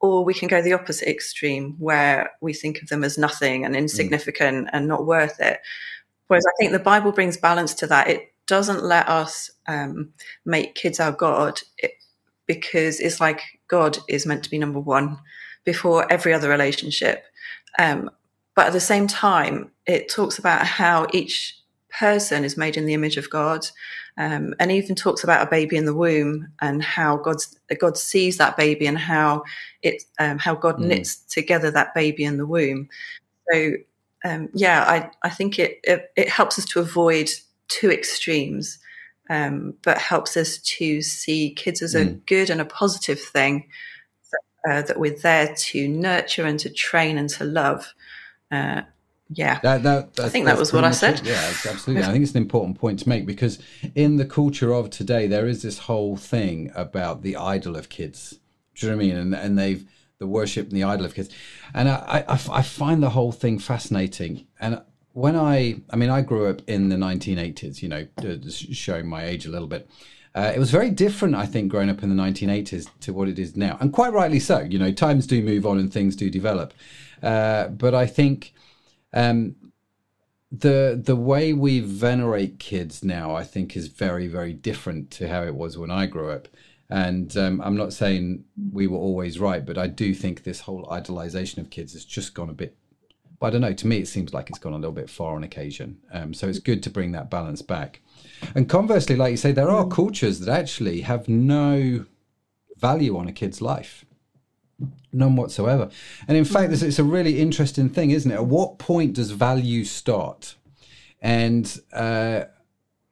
[0.01, 3.75] or we can go the opposite extreme where we think of them as nothing and
[3.77, 5.61] insignificant and not worth it.
[6.29, 8.09] Whereas I think the Bible brings balance to that.
[8.09, 10.11] It doesn't let us um,
[10.45, 11.93] make kids our God it,
[12.47, 15.19] because it's like God is meant to be number one
[15.65, 17.25] before every other relationship.
[17.79, 18.11] Um,
[18.57, 21.57] but at the same time, it talks about how each
[21.99, 23.67] person is made in the image of God,
[24.19, 28.39] um, and even talks about a baby in the womb and how God's God sees
[28.39, 29.45] that baby and how
[29.83, 30.89] it um, how God Mm.
[30.89, 32.89] knits together that baby in the womb.
[33.53, 33.75] So
[34.25, 37.31] um, yeah, I I think it, it it helps us to avoid
[37.69, 38.79] two extremes,
[39.31, 42.27] um, but helps us to see kids as a Mm.
[42.27, 43.69] good and a positive thing
[44.69, 47.95] uh, that we're there to nurture and to train and to love.
[48.51, 48.83] Uh,
[49.31, 49.59] yeah.
[49.61, 51.21] That, that, I think that was what I said.
[51.21, 51.27] it.
[51.27, 52.05] Yeah, absolutely.
[52.05, 53.59] I think it's an important point to make because
[53.95, 58.39] in the culture of today, there is this whole thing about the idol of kids.
[58.75, 59.17] Do you know what I mean?
[59.17, 59.85] And, and they've
[60.19, 61.29] the worship and the idol of kids,
[61.75, 64.47] and I, I, I find the whole thing fascinating.
[64.59, 64.81] And
[65.13, 67.83] when I, I mean, I grew up in the 1980s.
[67.83, 69.91] You know, uh, showing my age a little bit.
[70.35, 73.39] Uh, it was very different, I think, growing up in the 1980s to what it
[73.39, 74.61] is now, and quite rightly so.
[74.61, 76.75] You know, times do move on and things do develop,
[77.23, 78.53] uh, but I think
[79.13, 79.57] um,
[80.53, 85.43] the the way we venerate kids now, I think, is very very different to how
[85.43, 86.49] it was when I grew up.
[86.89, 90.85] And um, I'm not saying we were always right, but I do think this whole
[90.87, 92.77] idolization of kids has just gone a bit.
[93.43, 93.73] I don't know.
[93.73, 95.99] To me, it seems like it's gone a little bit far on occasion.
[96.13, 98.01] Um, so it's good to bring that balance back.
[98.55, 102.07] And conversely, like you say, there are cultures that actually have no
[102.79, 104.06] value on a kid's life
[105.13, 105.91] none whatsoever.
[106.29, 108.35] And in fact, it's a really interesting thing, isn't it?
[108.35, 110.57] At what point does value start?
[111.21, 112.45] And uh,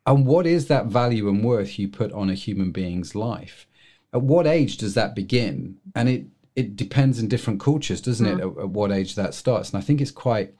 [0.06, 3.66] and what is that value and worth you put on a human being's life?
[4.12, 5.78] At what age does that begin?
[5.94, 8.40] And it it depends in different cultures, doesn't it?
[8.40, 9.70] At, at what age that starts?
[9.70, 10.54] And I think it's quite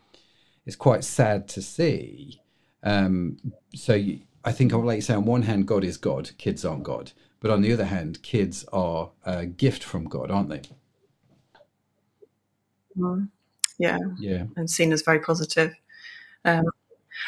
[0.67, 2.41] it's quite sad to see.
[2.83, 3.39] Um,
[3.75, 6.83] so you, I think, like you say, on one hand, God is God, kids aren't
[6.83, 10.63] God, but on the other hand, kids are a gift from God, aren't they?
[13.79, 13.99] Yeah.
[14.19, 14.45] Yeah.
[14.57, 15.75] and seen as very positive.
[16.45, 16.65] Um,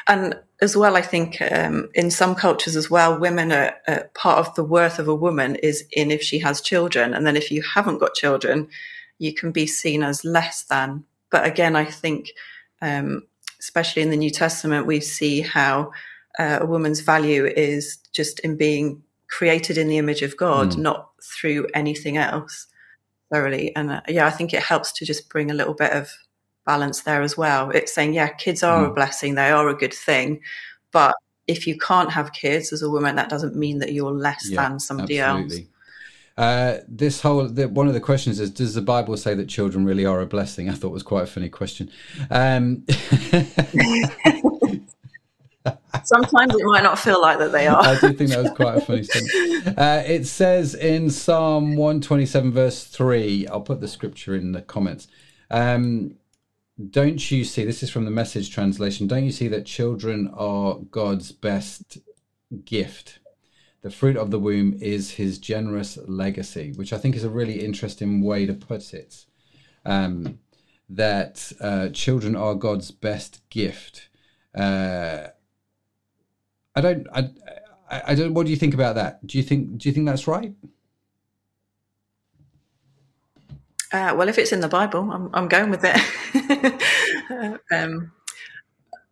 [0.08, 4.38] and as well, I think um, in some cultures as well, women are, are part
[4.38, 7.50] of the worth of a woman is in if she has children, and then if
[7.50, 8.68] you haven't got children,
[9.18, 11.04] you can be seen as less than.
[11.30, 12.30] But again, I think,
[12.82, 13.26] um,
[13.60, 15.92] especially in the New Testament, we see how
[16.38, 20.78] uh, a woman's value is just in being created in the image of God, Mm.
[20.78, 22.66] not through anything else.
[23.32, 26.08] Thoroughly, and uh, yeah, I think it helps to just bring a little bit of
[26.64, 27.70] balance there as well.
[27.70, 28.94] It's saying, yeah, kids are a Mm.
[28.94, 30.40] blessing, they are a good thing,
[30.92, 31.14] but
[31.46, 34.68] if you can't have kids as a woman, that doesn't mean that you're less Yeah,
[34.68, 35.40] than somebody else.
[35.40, 35.68] Absolutely.
[36.36, 39.86] Uh, this whole the, one of the questions is: Does the Bible say that children
[39.86, 40.68] really are a blessing?
[40.68, 41.90] I thought was quite a funny question.
[42.30, 42.84] Um,
[46.04, 47.82] Sometimes it might not feel like that they are.
[47.82, 49.78] I do think that was quite a funny statement.
[49.78, 55.08] Uh, it says in Psalm 127, verse 3, I'll put the scripture in the comments.
[55.50, 56.16] Um,
[56.90, 60.76] don't you see, this is from the message translation, don't you see that children are
[60.90, 61.98] God's best
[62.64, 63.18] gift?
[63.82, 67.64] The fruit of the womb is his generous legacy, which I think is a really
[67.64, 69.24] interesting way to put it.
[69.84, 70.40] Um,
[70.88, 74.08] that uh, children are God's best gift.
[74.54, 75.28] Uh,
[76.76, 77.06] I don't.
[77.12, 77.30] I,
[77.90, 78.34] I, don't.
[78.34, 79.26] What do you think about that?
[79.26, 79.78] Do you think?
[79.78, 80.52] Do you think that's right?
[83.92, 87.60] Uh, well, if it's in the Bible, I'm, I'm going with it.
[87.72, 88.12] um,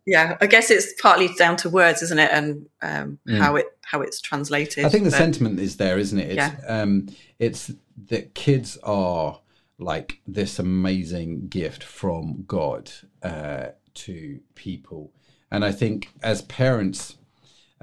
[0.05, 3.39] yeah, I guess it's partly down to words, isn't it, and um, Mm.
[3.39, 4.85] how it how it's translated.
[4.85, 6.27] I think the but- sentiment is there, isn't it?
[6.29, 6.55] It's, Yeah.
[6.67, 7.07] um,
[7.39, 7.71] it's
[8.09, 9.39] that kids are
[9.77, 12.91] like this amazing gift from God
[13.23, 15.11] uh, to people,
[15.49, 17.15] and I think as parents,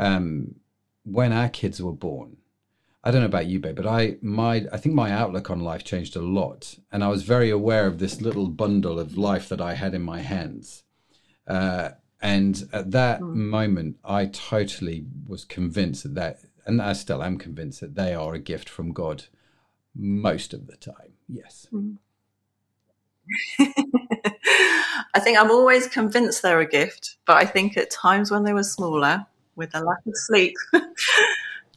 [0.03, 0.57] um,
[1.05, 2.39] when our kids were born,
[3.05, 5.85] I don't know about you, babe, but I my I think my outlook on life
[5.85, 9.61] changed a lot, and I was very aware of this little bundle of life that
[9.61, 10.85] I had in my hands.
[11.47, 11.91] Uh,
[12.21, 17.81] and at that moment, I totally was convinced that, that, and I still am convinced
[17.81, 19.25] that they are a gift from God
[19.95, 21.15] most of the time.
[21.29, 21.67] Yes.
[25.15, 28.53] I think I'm always convinced they're a gift, but I think at times when they
[28.53, 29.27] were smaller,
[29.57, 30.55] with the lack of sleep,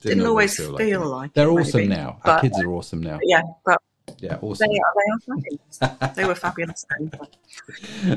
[0.01, 0.97] didn't, always feel, it.
[0.97, 1.95] like, They're it, awesome maybe.
[1.95, 2.19] now.
[2.23, 3.19] Our kids are awesome now.
[3.23, 3.81] yeah, but
[4.19, 4.67] Yeah, awesome.
[4.69, 6.15] They are, they are fabulous.
[6.15, 6.85] they were fabulous.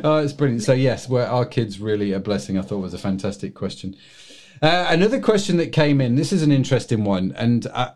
[0.04, 0.62] oh, it's brilliant.
[0.62, 2.58] So yes, were our kids really a blessing?
[2.58, 3.96] I thought was a fantastic question.
[4.60, 6.16] Uh, another question that came in.
[6.16, 7.92] This is an interesting one, and uh,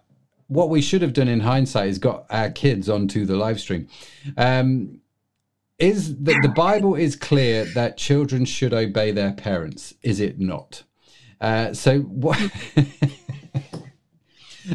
[0.47, 3.89] what we should have done in hindsight is got our kids onto the live stream.
[4.37, 5.01] Um,
[5.79, 9.95] is that the Bible is clear that children should obey their parents?
[10.03, 10.85] Is it not?
[11.43, 12.39] Uh, so what?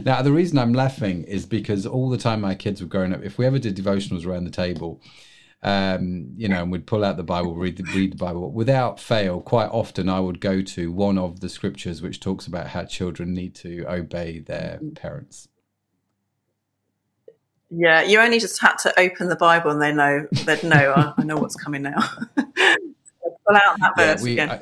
[0.04, 3.24] now the reason I'm laughing is because all the time my kids were growing up,
[3.24, 5.02] if we ever did devotionals around the table,
[5.64, 9.00] um, you know, and we'd pull out the Bible, read the, read the Bible without
[9.00, 9.40] fail.
[9.40, 13.34] Quite often, I would go to one of the scriptures which talks about how children
[13.34, 15.48] need to obey their parents.
[17.70, 20.94] Yeah, you only just had to open the Bible and they know they'd know.
[20.96, 21.98] I, I know what's coming now.
[22.36, 24.50] Pull out that verse yeah, we, again.
[24.50, 24.62] I,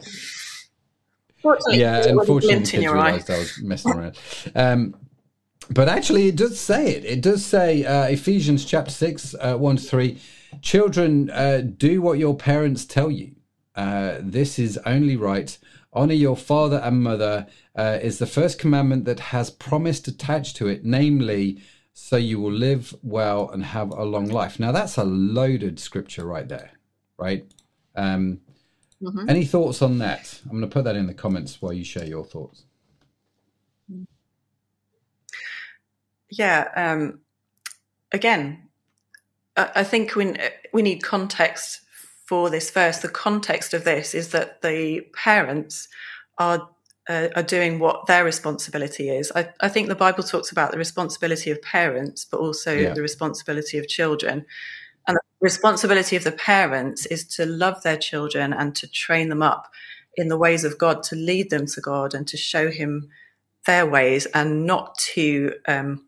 [1.46, 3.06] Fortunately, yeah, unfortunately, glint kids your eye.
[3.06, 4.18] realised I was messing around.
[4.56, 4.96] Um,
[5.70, 7.06] but actually, it does say it.
[7.06, 10.20] It does say uh, Ephesians chapter six, uh, one to three.
[10.62, 13.36] Children, uh, do what your parents tell you.
[13.76, 15.58] Uh, this is only right.
[15.94, 20.68] Honor your father and mother uh, is the first commandment that has promised attached to
[20.68, 21.62] it, namely,
[21.94, 24.60] so you will live well and have a long life.
[24.60, 26.72] Now, that's a loaded scripture right there,
[27.18, 27.46] right?
[27.96, 28.42] Um,
[29.02, 29.30] Mhm.
[29.30, 30.40] Any thoughts on that?
[30.46, 32.64] I'm going to put that in the comments while you share your thoughts.
[36.30, 36.70] Yeah.
[36.76, 37.20] Um,
[38.12, 38.70] again,
[39.56, 40.34] I, I think we
[40.74, 41.82] we need context
[42.26, 43.02] for this first.
[43.02, 45.88] The context of this is that the parents
[46.38, 46.70] are
[47.08, 49.32] uh, are doing what their responsibility is.
[49.36, 52.94] I, I think the Bible talks about the responsibility of parents, but also Yeah.
[52.94, 54.46] the responsibility of children.
[55.42, 59.72] Responsibility of the parents is to love their children and to train them up
[60.16, 63.10] in the ways of God, to lead them to God and to show Him
[63.66, 66.06] their ways and not to um,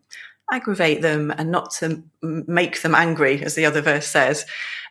[0.50, 4.46] aggravate them and not to make them angry, as the other verse says.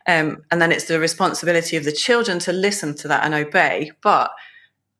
[0.05, 3.91] Um, and then it's the responsibility of the children to listen to that and obey.
[4.01, 4.31] But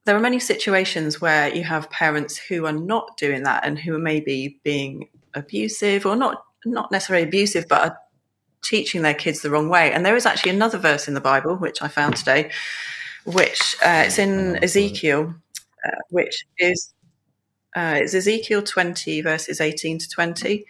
[0.06, 3.96] there are many situations where you have parents who are not doing that and who
[3.96, 8.00] are maybe being abusive or not not necessarily abusive, but are
[8.64, 9.91] teaching their kids the wrong way.
[9.91, 12.51] And there is actually another verse in the Bible which I found today,
[13.26, 15.34] which uh, it's in Ezekiel,
[15.86, 16.93] uh, which is
[17.76, 20.66] uh, it's Ezekiel 20 verses 18 to 20.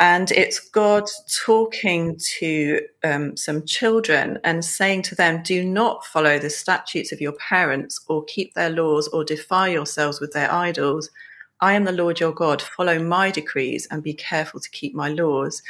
[0.00, 1.04] And it's God
[1.44, 7.20] talking to um, some children and saying to them, Do not follow the statutes of
[7.20, 11.10] your parents or keep their laws or defile yourselves with their idols.
[11.60, 12.62] I am the Lord your God.
[12.62, 15.62] Follow my decrees and be careful to keep my laws.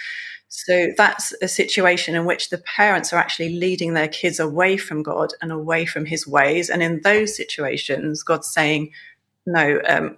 [0.52, 5.02] So that's a situation in which the parents are actually leading their kids away from
[5.02, 6.68] God and away from his ways.
[6.68, 8.90] And in those situations, God's saying,
[9.46, 10.16] No, um,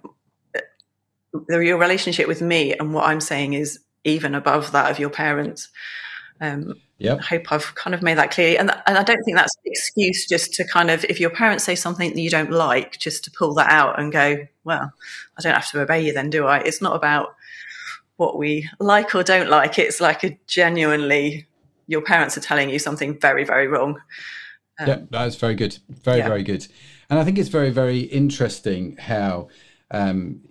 [1.47, 5.69] your relationship with me and what I'm saying is even above that of your parents.
[6.41, 6.73] Um,
[7.03, 7.19] Yep.
[7.19, 8.57] I hope I've kind of made that clear.
[8.57, 11.65] And, and I don't think that's an excuse just to kind of, if your parents
[11.65, 14.89] say something that you don't like, just to pull that out and go, well,
[15.37, 16.59] I don't have to obey you then, do I?
[16.59, 17.35] It's not about
[18.23, 19.77] what we like or don't like.
[19.77, 21.45] It's like a genuinely,
[21.87, 23.99] your parents are telling you something very, very wrong.
[24.79, 25.77] Um, yeah, that's very good.
[25.89, 26.27] Very, yeah.
[26.27, 26.65] very good.
[27.09, 29.49] And I think it's very, very interesting how,
[29.91, 30.41] um,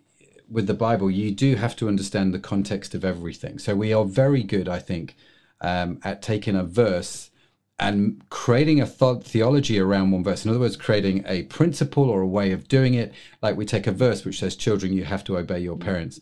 [0.50, 3.58] with the Bible, you do have to understand the context of everything.
[3.58, 5.16] So we are very good, I think,
[5.62, 7.30] um, at taking a verse
[7.78, 10.44] and creating a th- theology around one verse.
[10.44, 13.14] In other words, creating a principle or a way of doing it.
[13.40, 16.20] Like we take a verse which says, Children, you have to obey your parents.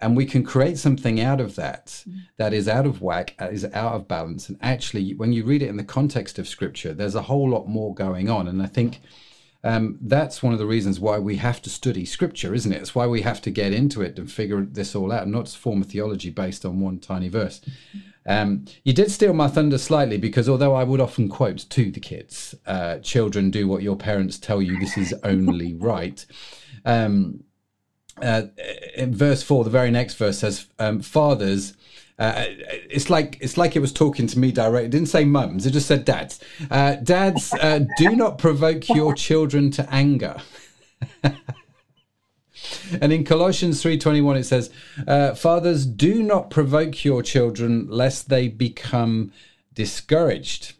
[0.00, 2.04] And we can create something out of that
[2.38, 4.48] that is out of whack, is out of balance.
[4.48, 7.68] And actually, when you read it in the context of scripture, there's a whole lot
[7.68, 8.48] more going on.
[8.48, 9.00] And I think
[9.62, 12.80] um, that's one of the reasons why we have to study scripture, isn't it?
[12.80, 15.44] It's why we have to get into it and figure this all out, and not
[15.44, 17.60] just form a theology based on one tiny verse.
[18.26, 22.00] Um, you did steal my thunder slightly because although I would often quote to the
[22.00, 26.24] kids, uh, children do what your parents tell you, this is only right.
[26.84, 27.44] Um,
[28.22, 28.42] uh,
[28.94, 31.74] in verse four, the very next verse says, um, "Fathers."
[32.18, 32.44] Uh,
[32.90, 34.84] it's like it's like it was talking to me directly.
[34.84, 35.64] It didn't say mums.
[35.64, 36.38] It just said dads.
[36.70, 40.36] Uh, dads, uh, do not provoke your children to anger.
[43.00, 44.70] and in Colossians three twenty one, it says,
[45.06, 49.32] uh, "Fathers, do not provoke your children, lest they become
[49.72, 50.74] discouraged."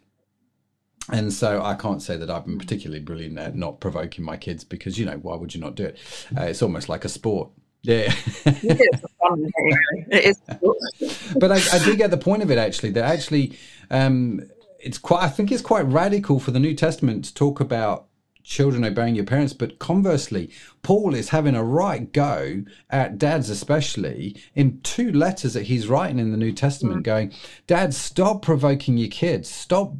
[1.11, 4.63] And so I can't say that I've been particularly brilliant at not provoking my kids
[4.63, 5.97] because you know why would you not do it?
[6.37, 7.49] Uh, it's almost like a sport.
[7.83, 8.13] Yeah.
[8.45, 10.05] It for fun, don't you, really?
[10.11, 11.33] It is.
[11.39, 12.91] but I, I do get the point of it actually.
[12.91, 13.57] That actually,
[13.89, 14.41] um,
[14.79, 15.23] it's quite.
[15.23, 18.07] I think it's quite radical for the New Testament to talk about
[18.43, 20.51] children obeying your parents, but conversely,
[20.81, 26.19] Paul is having a right go at dads, especially in two letters that he's writing
[26.19, 27.31] in the New Testament, going,
[27.67, 29.49] Dad, stop provoking your kids.
[29.49, 29.93] Stop.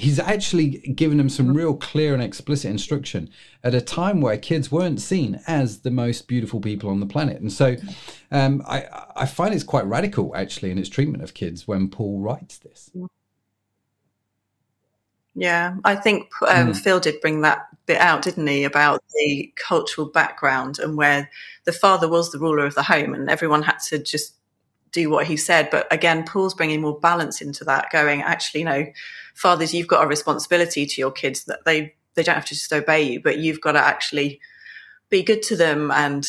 [0.00, 3.30] He's actually given them some real clear and explicit instruction
[3.62, 7.40] at a time where kids weren't seen as the most beautiful people on the planet.
[7.40, 7.76] And so
[8.30, 12.20] um, I, I find it's quite radical, actually, in its treatment of kids when Paul
[12.20, 12.90] writes this.
[15.34, 16.76] Yeah, I think um, Mm.
[16.76, 21.30] Phil did bring that bit out, didn't he, about the cultural background and where
[21.64, 24.34] the father was the ruler of the home and everyone had to just
[24.92, 25.70] do what he said.
[25.70, 28.86] But again, Paul's bringing more balance into that, going, actually, you know,
[29.40, 32.72] fathers, you've got a responsibility to your kids that they, they don't have to just
[32.72, 34.40] obey you, but you've got to actually
[35.08, 36.28] be good to them and,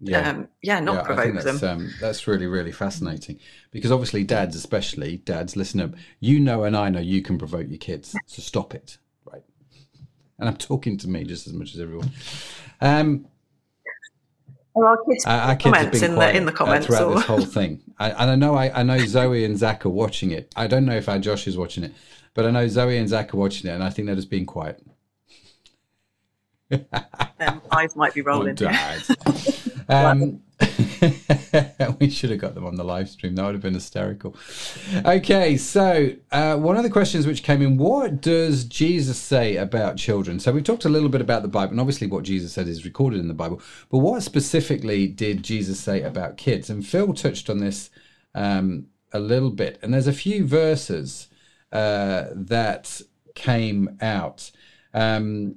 [0.00, 0.28] Yeah.
[0.30, 1.80] um, yeah, not yeah, provoke that's, them.
[1.80, 3.38] Um, that's really, really fascinating
[3.70, 5.92] because obviously, dads, especially dads, listen up.
[6.20, 9.44] You know, and I know you can provoke your kids, so stop it, right?
[10.38, 12.10] And I'm talking to me just as much as everyone.
[12.80, 13.26] Um,
[14.74, 16.56] Well, our kids, our our kids have comments been in quiet the in the uh,
[16.56, 16.86] comments.
[16.86, 17.80] throughout or- this whole thing.
[17.98, 20.52] I, and I know, I, I know Zoe and Zach are watching it.
[20.56, 21.92] I don't know if our Josh is watching it,
[22.34, 24.46] but I know Zoe and Zach are watching it, and I think they're just being
[24.46, 24.82] quiet.
[27.70, 28.56] eyes might be rolling.
[29.88, 30.40] um,
[32.00, 33.34] we should have got them on the live stream.
[33.34, 34.36] That would have been hysterical.
[35.04, 39.96] Okay, so uh, one of the questions which came in: What does Jesus say about
[39.96, 40.40] children?
[40.40, 42.84] So we've talked a little bit about the Bible, and obviously what Jesus said is
[42.84, 43.60] recorded in the Bible.
[43.90, 46.70] But what specifically did Jesus say about kids?
[46.70, 47.90] And Phil touched on this
[48.34, 49.78] um, a little bit.
[49.82, 51.28] And there's a few verses
[51.72, 53.00] uh, that
[53.34, 54.50] came out.
[54.94, 55.56] Um,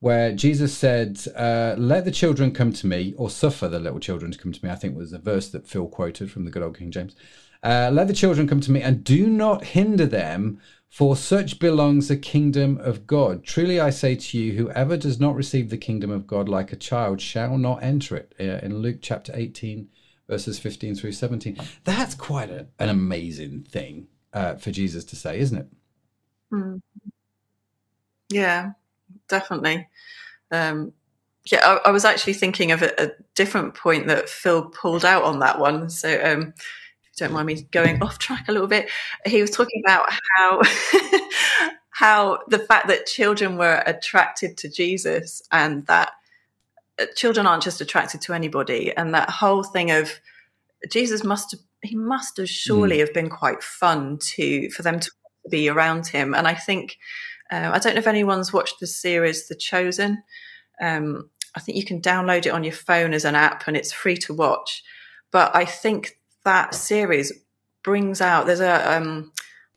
[0.00, 4.30] where Jesus said, uh, Let the children come to me, or suffer the little children
[4.30, 6.62] to come to me, I think was a verse that Phil quoted from the good
[6.62, 7.16] old King James.
[7.62, 12.08] Uh, Let the children come to me, and do not hinder them, for such belongs
[12.08, 13.42] the kingdom of God.
[13.42, 16.76] Truly I say to you, whoever does not receive the kingdom of God like a
[16.76, 18.34] child shall not enter it.
[18.38, 19.88] Uh, in Luke chapter 18,
[20.28, 21.58] verses 15 through 17.
[21.84, 25.66] That's quite a, an amazing thing uh, for Jesus to say, isn't it?
[26.52, 26.80] Mm.
[28.28, 28.72] Yeah,
[29.28, 29.88] definitely.
[30.50, 30.92] Um,
[31.50, 35.22] yeah, I, I was actually thinking of a, a different point that Phil pulled out
[35.22, 35.88] on that one.
[35.90, 38.90] So, um, if you don't mind me going off track a little bit,
[39.24, 40.06] he was talking about
[40.36, 40.62] how
[41.90, 46.12] how the fact that children were attracted to Jesus and that
[47.00, 50.20] uh, children aren't just attracted to anybody, and that whole thing of
[50.90, 55.10] Jesus must have he must have surely have been quite fun to for them to
[55.50, 56.98] be around him, and I think.
[57.48, 60.20] Uh, I don't know if anyone's watched the series The Chosen.
[60.80, 63.92] Um, I think you can download it on your phone as an app and it's
[63.92, 64.82] free to watch.
[65.30, 67.32] But I think that series
[67.82, 69.32] brings out there's a um,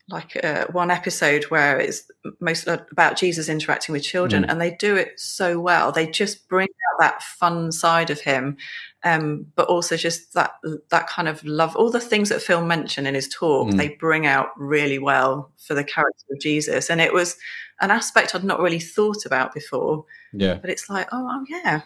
[0.10, 4.49] like uh, one episode where it's most about Jesus interacting with children, Mm.
[4.51, 5.91] and they do it so well.
[5.91, 8.57] They just bring out that fun side of him,
[9.03, 10.51] um, but also just that
[10.89, 11.76] that kind of love.
[11.76, 13.78] All the things that Phil mentioned in his talk, Mm.
[13.78, 17.38] they bring out really well for the character of Jesus, and it was
[17.82, 20.05] an aspect I'd not really thought about before.
[20.34, 20.55] Yeah.
[20.55, 21.82] But it's like, oh, oh yeah.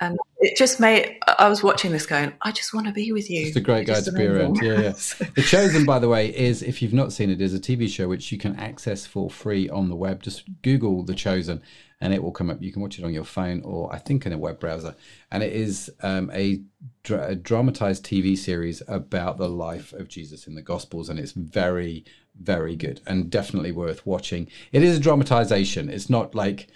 [0.00, 3.28] And it just made, I was watching this going, I just want to be with
[3.28, 3.46] you.
[3.46, 4.58] It's a great guy to be around.
[4.62, 4.92] Yeah, yeah.
[5.34, 8.08] The Chosen, by the way, is if you've not seen it, is a TV show
[8.08, 10.22] which you can access for free on the web.
[10.22, 11.62] Just Google The Chosen,
[12.00, 12.62] and it will come up.
[12.62, 14.94] You can watch it on your phone or I think in a web browser.
[15.32, 16.62] And it is um, a,
[17.02, 21.32] dra- a dramatized TV series about the life of Jesus in the Gospels, and it's
[21.32, 22.04] very,
[22.40, 24.48] very good and definitely worth watching.
[24.70, 25.88] It is a dramatization.
[25.88, 26.68] It's not like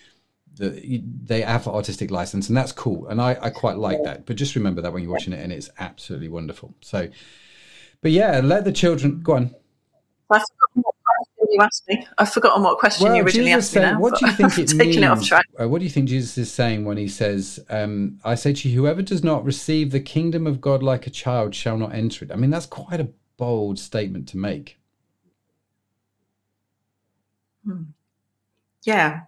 [0.57, 3.07] the, they have artistic license, and that's cool.
[3.09, 4.27] And I, I quite like that.
[4.27, 6.75] But just remember that when you're watching it, and it's absolutely wonderful.
[6.81, 7.09] So,
[8.01, 9.55] but yeah, let the children go on.
[10.31, 12.07] I've forgotten what question you asked me.
[12.19, 14.01] I've forgotten what question you originally Jesus asked me said, now.
[14.01, 14.97] what do you think it means?
[14.97, 15.47] it off track.
[15.61, 18.69] uh, what do you think Jesus is saying when he says, um, "I say to
[18.69, 22.25] you, whoever does not receive the kingdom of God like a child shall not enter
[22.25, 22.33] it"?
[22.33, 24.79] I mean, that's quite a bold statement to make.
[28.85, 29.23] Yeah,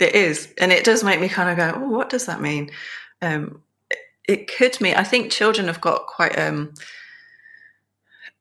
[0.00, 0.52] it is.
[0.58, 2.70] And it does make me kind of go, oh, what does that mean?
[3.22, 6.74] Um, it- it could mean, I think children have got quite um,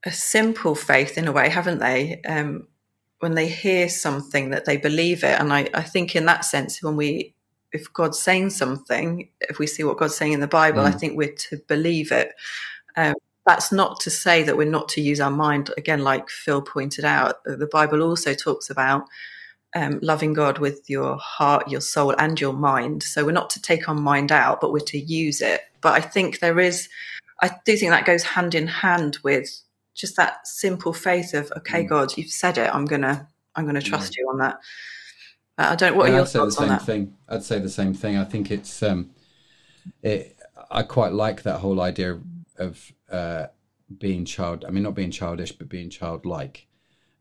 [0.06, 2.22] a simple faith in a way, haven't they?
[2.28, 2.68] Um,
[3.20, 5.40] when they hear something that they believe it.
[5.40, 7.36] And I, I think in that sense, when we,
[7.74, 11.00] if God's saying something, if we see what God's saying in the Bible, I Mm.
[11.00, 12.34] think we're to believe it.
[12.98, 15.72] Um, that's not to say that we're not to use our mind.
[15.78, 19.06] Again, like Phil pointed out, the Bible also talks about
[19.76, 23.04] um, loving God with your heart, your soul, and your mind.
[23.04, 25.62] So we're not to take our mind out, but we're to use it.
[25.82, 26.90] But I think there is,
[27.42, 29.50] I do think that goes hand in hand with
[29.96, 31.90] just that simple faith of, okay, Mm.
[31.90, 32.74] God, you've said it.
[32.74, 34.60] I'm gonna, I'm gonna trust you on that.
[35.58, 35.96] I don't.
[35.96, 36.86] What are your I'd say the thoughts on same that?
[36.86, 37.18] thing.
[37.30, 38.18] I'd say the same thing.
[38.18, 39.12] I think it's um,
[40.02, 40.38] it.
[40.70, 42.24] I quite like that whole idea of,
[42.58, 43.48] of uh,
[44.00, 44.66] being child.
[44.66, 46.68] I mean, not being childish, but being childlike.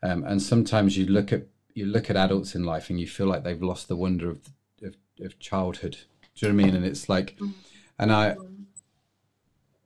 [0.02, 1.46] Um, and sometimes you look at
[1.80, 4.40] you look at adults in life and you feel like they've lost the wonder of
[4.82, 5.96] of, of childhood.
[6.34, 6.76] Do you know what I mean?
[6.76, 7.36] And it's like,
[7.98, 8.36] and I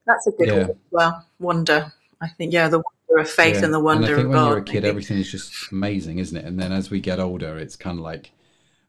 [0.06, 0.54] That's a good Yeah.
[0.54, 1.26] one as well.
[1.38, 1.92] Wonder.
[2.20, 3.64] I think yeah, the wonder of faith Yeah.
[3.66, 4.48] and the wonder I think of when God.
[4.48, 4.88] you're a kid, maybe.
[4.90, 6.44] everything is just amazing, isn't it?
[6.44, 8.32] And then as we get older, it's kind of like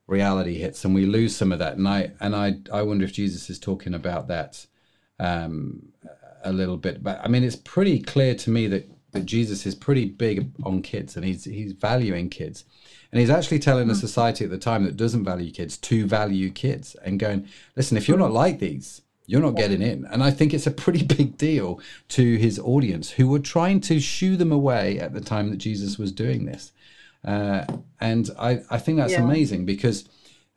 [0.08, 1.78] reality hits, and we lose some of that.
[1.78, 4.66] And I and I I wonder if Jesus is talking about that
[5.20, 5.90] um,
[6.44, 7.04] a little bit.
[7.04, 10.82] But I mean, it's pretty clear to me that that Jesus is pretty big on
[10.82, 12.66] kids, and he's he's valuing kids.
[13.16, 16.50] And he's actually telling a society at the time that doesn't value kids to value
[16.50, 17.48] kids and going,
[17.78, 20.06] listen, if you're not like these, you're not getting in.
[20.08, 24.02] And I think it's a pretty big deal to his audience who were trying to
[24.02, 26.74] shoo them away at the time that Jesus was doing this.
[27.24, 27.64] Uh,
[28.02, 29.24] and I, I think that's Yeah.
[29.24, 30.10] amazing because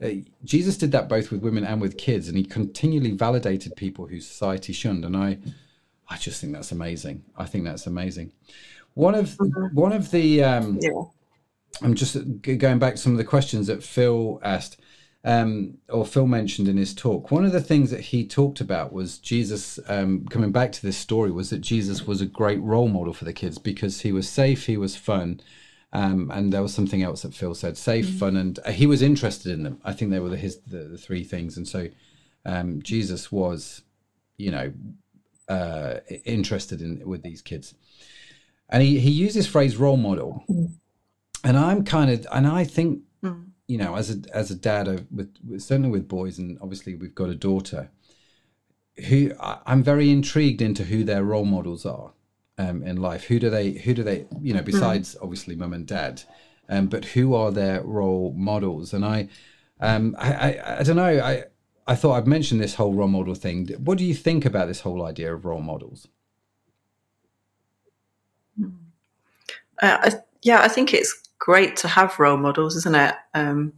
[0.02, 0.08] uh,
[0.42, 4.20] Jesus did that both with women and with kids, and he continually validated people who
[4.20, 5.04] society shunned.
[5.04, 5.38] And I,
[6.08, 7.22] I just think that's amazing.
[7.36, 8.32] I think that's amazing.
[8.94, 9.38] One of
[9.74, 11.02] one of the um, Yeah.
[11.82, 14.80] I'm just going back to some of the questions that Phil asked,
[15.24, 17.30] um, or Phil mentioned in his talk.
[17.30, 19.78] One of the things that he talked about was Jesus.
[19.88, 23.24] Um, coming back to this story, was that Jesus was a great role model for
[23.24, 25.40] the kids because he was safe, he was fun,
[25.92, 29.02] um, and there was something else that Phil said: safe, fun, and uh, he was
[29.02, 29.80] interested in them.
[29.84, 31.88] I think they were the, his the, the three things, and so
[32.44, 33.82] um, Jesus was,
[34.36, 34.72] you know,
[35.48, 37.74] uh, interested in with these kids,
[38.68, 40.44] and he he used this phrase role model
[41.44, 43.00] and I'm kind of, and I think,
[43.66, 47.14] you know, as a as a dad of, with, certainly with boys, and obviously we've
[47.14, 47.90] got a daughter,
[49.08, 52.12] who I, I'm very intrigued into who their role models are
[52.56, 53.24] um, in life.
[53.24, 56.22] Who do they, who do they, you know, besides obviously mum and dad,
[56.68, 58.92] um, but who are their role models?
[58.92, 59.28] And I,
[59.80, 61.44] um, I, I, I don't know, I.
[61.90, 63.68] I thought I'd mention this whole role model thing.
[63.82, 66.06] What do you think about this whole idea of role models?
[68.62, 68.68] Uh,
[69.80, 70.12] I,
[70.42, 73.14] yeah, I think it's great to have role models, isn't it?
[73.32, 73.72] Um,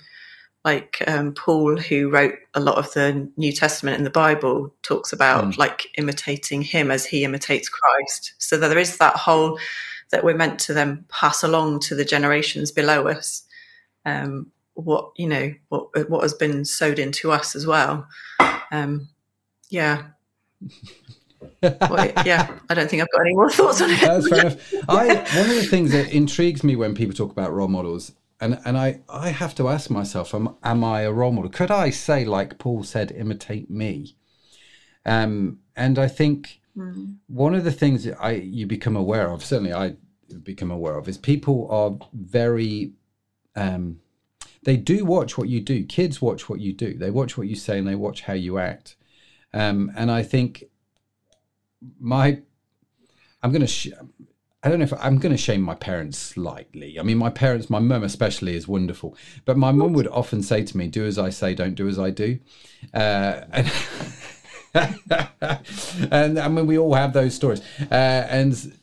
[0.65, 5.13] like um, Paul, who wrote a lot of the New Testament in the Bible, talks
[5.13, 8.35] about like imitating him as he imitates Christ.
[8.39, 9.57] So that there is that whole
[10.11, 13.45] that we're meant to then pass along to the generations below us.
[14.05, 18.09] Um, what you know, what what has been sowed into us as well.
[18.73, 19.11] Um,
[19.69, 20.09] yeah.
[21.63, 24.01] Well, yeah, I don't think I've got any more thoughts on it.
[24.01, 24.75] That's fair enough.
[24.89, 28.61] I one of the things that intrigues me when people talk about role models, and
[28.65, 31.51] and I I have to ask myself, am am I a role model?
[31.51, 34.17] Could I say, like Paul said, imitate me?
[35.07, 36.61] Um, and I think
[37.27, 39.97] one of the things that I you become aware of, certainly I
[40.43, 42.93] become aware of, is people are very
[43.57, 44.01] um,
[44.63, 45.85] they do watch what you do.
[45.85, 46.95] Kids watch what you do.
[46.95, 48.97] They watch what you say and they watch how you act.
[49.53, 50.65] Um, and I think
[51.99, 52.41] my
[53.43, 53.67] I'm to.
[53.67, 53.89] Sh-
[54.63, 57.01] I don't know if I'm going to shame my parents slightly.
[57.01, 59.17] I mean, my parents, my mum especially, is wonderful.
[59.47, 61.99] But my mum would often say to me, "Do as I say, don't do as
[61.99, 62.39] I do."
[62.93, 63.73] Uh, and,
[66.13, 67.63] and I mean, we all have those stories.
[67.91, 68.79] Uh, and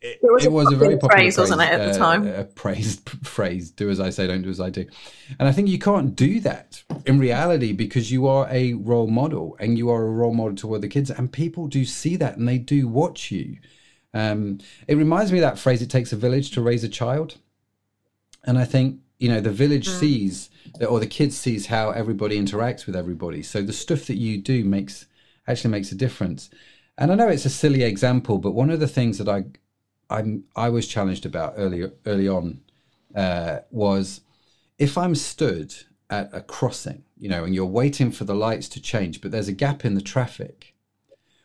[0.00, 1.98] it, It was a was a very popular popular phrase, wasn't it, at the uh,
[1.98, 2.26] time?
[2.26, 4.86] A praised phrase: "Do as I say, don't do as I do."
[5.38, 9.56] And I think you can't do that in reality because you are a role model,
[9.60, 12.48] and you are a role model to other kids, and people do see that, and
[12.48, 13.58] they do watch you.
[14.14, 17.36] Um, it reminds me of that phrase: "It takes a village to raise a child,"
[18.44, 20.48] and I think you know the village sees
[20.88, 23.42] or the kids sees how everybody interacts with everybody.
[23.42, 25.06] So the stuff that you do makes
[25.46, 26.48] actually makes a difference.
[26.96, 29.44] And I know it's a silly example, but one of the things that I
[30.10, 32.60] I'm I was challenged about early early on
[33.14, 34.20] uh, was
[34.78, 35.74] if I'm stood
[36.10, 39.48] at a crossing, you know, and you're waiting for the lights to change, but there's
[39.48, 40.74] a gap in the traffic.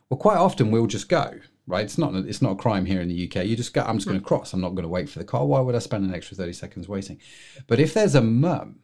[0.10, 1.86] Well, quite often we'll just go, right?
[1.86, 3.46] It's not it's not a crime here in the UK.
[3.46, 3.82] You just go.
[3.82, 4.54] I'm just going to cross.
[4.54, 5.46] I'm not going to wait for the car.
[5.46, 7.20] Why would I spend an extra thirty seconds waiting?
[7.68, 8.80] But if there's a mum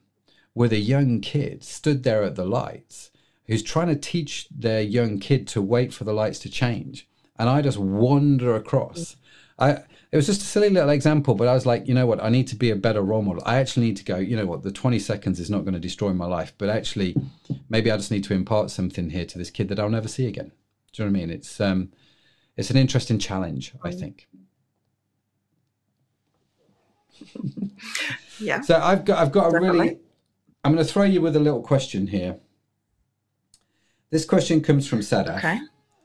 [0.53, 3.09] with a young kid stood there at the lights
[3.47, 7.07] who's trying to teach their young kid to wait for the lights to change,
[7.38, 9.15] and I just wander across.
[9.62, 12.22] I it was just a silly little example, but I was like, you know what?
[12.22, 13.41] I need to be a better role model.
[13.45, 14.18] I actually need to go.
[14.18, 14.64] You know what?
[14.64, 17.16] The twenty seconds is not going to destroy my life, but actually,
[17.70, 20.28] maybe I just need to impart something here to this kid that I'll never see
[20.28, 20.51] again.
[20.91, 21.30] Do you know what I mean?
[21.30, 21.91] It's um,
[22.57, 24.28] it's an interesting challenge, I think.
[28.41, 28.62] Yeah.
[28.62, 29.99] So I've got I've got a really
[30.64, 32.38] I'm going to throw you with a little question here.
[34.09, 35.38] This question comes from Sadaf.
[35.38, 35.59] Okay.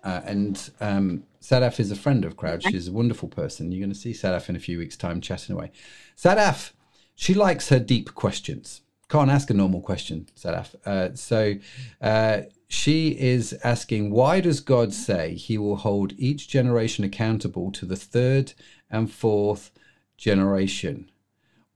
[0.05, 2.65] Uh, and um, Sadaf is a friend of Crowd.
[2.65, 3.71] She's a wonderful person.
[3.71, 5.71] You're going to see Sadaf in a few weeks' time chatting away.
[6.17, 6.73] Sadaf,
[7.15, 8.81] she likes her deep questions.
[9.09, 10.75] can't ask a normal question, Sadaf.
[10.85, 11.55] Uh, so
[12.01, 17.87] uh, she is asking, why does God say he will hold each generation accountable to
[17.87, 18.53] the third
[18.91, 19.71] and fourth
[20.17, 21.13] generation?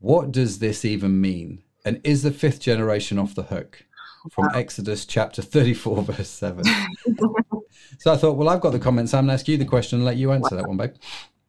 [0.00, 1.62] What does this even mean?
[1.84, 3.84] And is the fifth generation off the hook?
[4.30, 6.64] From Exodus chapter 34, verse 7.
[7.98, 9.14] so I thought, well, I've got the comments.
[9.14, 10.94] I'm going to ask you the question and let you answer that one, babe.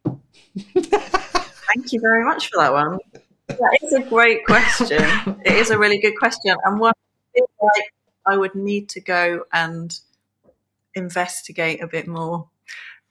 [1.73, 2.99] Thank you very much for that one.
[3.47, 5.01] That is a great question.
[5.45, 6.93] it is a really good question, and one
[7.35, 7.93] like
[8.25, 9.97] I would need to go and
[10.95, 12.49] investigate a bit more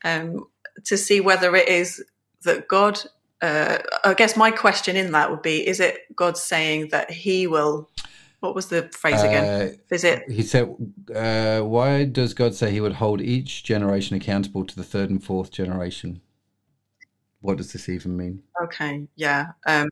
[0.05, 0.47] um,
[0.85, 2.03] to see whether it is
[2.43, 3.01] that God.
[3.43, 7.47] Uh, I guess my question in that would be: Is it God saying that He
[7.47, 7.89] will?
[8.41, 9.45] What was the phrase again?
[9.45, 10.75] Uh, is it He said,
[11.15, 15.23] uh, why does God say he would hold each generation accountable to the third and
[15.23, 16.23] fourth generation?
[17.43, 18.43] What does this even mean?
[18.65, 19.07] okay?
[19.17, 19.89] Yeah, um,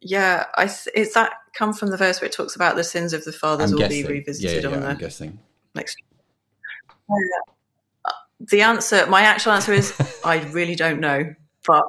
[0.00, 0.46] yeah.
[0.56, 0.64] I
[0.94, 3.72] is that come from the verse where it talks about the sins of the fathers
[3.72, 5.38] I'm will be revisited yeah, yeah, on I'm the guessing.
[5.74, 5.96] next.
[8.40, 9.94] The answer, my actual answer is,
[10.24, 11.34] I really don't know.
[11.66, 11.84] But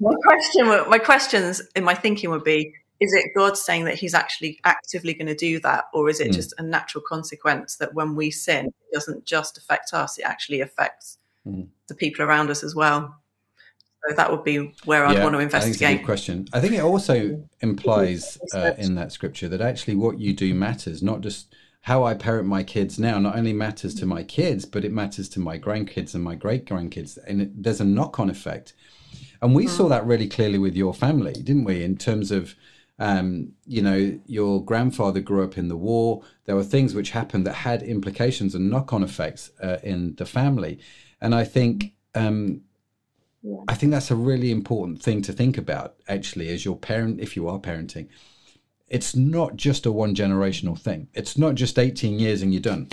[0.00, 4.14] my question, my questions in my thinking would be: Is it God saying that He's
[4.14, 6.34] actually actively going to do that, or is it Mm.
[6.34, 10.60] just a natural consequence that when we sin, it doesn't just affect us; it actually
[10.60, 11.68] affects Mm.
[11.88, 13.16] the people around us as well?
[14.08, 15.98] So that would be where I'd yeah, want to I think it's a investigate.
[15.98, 16.46] good question.
[16.52, 21.02] I think it also implies uh, in that scripture that actually what you do matters,
[21.02, 23.18] not just how I parent my kids now.
[23.18, 26.64] Not only matters to my kids, but it matters to my grandkids and my great
[26.66, 28.74] grandkids, and it, there's a knock-on effect.
[29.42, 31.82] And we saw that really clearly with your family, didn't we?
[31.82, 32.54] In terms of
[33.00, 36.22] um, you know, your grandfather grew up in the war.
[36.44, 40.78] There were things which happened that had implications and knock-on effects uh, in the family,
[41.20, 42.60] and I think um,
[43.68, 47.36] I think that's a really important thing to think about, actually, as your parent, if
[47.36, 48.08] you are parenting.
[48.88, 51.08] It's not just a one generational thing.
[51.14, 52.88] It's not just 18 years and you're done.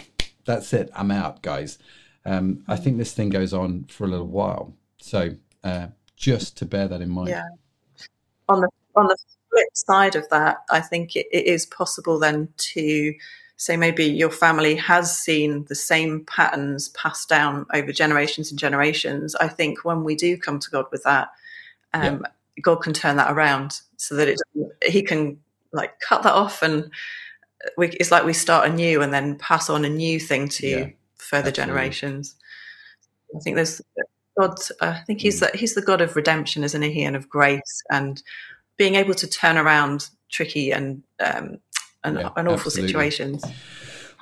[0.45, 0.89] That's it.
[0.95, 1.80] I'm out, guys.
[2.24, 4.74] Um, I think this thing goes on for a little while.
[4.99, 5.32] So
[5.64, 7.30] uh, just to bear that in mind.
[7.30, 7.43] Yeah.
[8.47, 9.18] On the on the
[9.58, 13.14] flip side of that, I think it, it is possible then to
[13.58, 19.36] say maybe your family has seen the same patterns passed down over generations and generations.
[19.36, 21.30] I think when we do come to God with that,
[21.93, 22.24] um,
[22.62, 24.39] God can turn that around so that it
[24.86, 25.39] He can
[25.72, 26.86] like cut that off and
[27.66, 30.68] uh, we, it's like we start anew and then pass on a new thing to
[30.68, 31.74] Yeah, further absolutely.
[31.74, 32.36] generations.
[33.36, 34.03] I think there's uh,
[34.38, 34.60] God.
[34.82, 35.51] I think he's mm.
[35.51, 38.22] the, he's the God of redemption, isn't he, and of grace, and
[38.78, 41.60] being able to turn around tricky and um,
[42.04, 42.88] and, Yeah, and awful absolutely.
[42.88, 43.44] situations.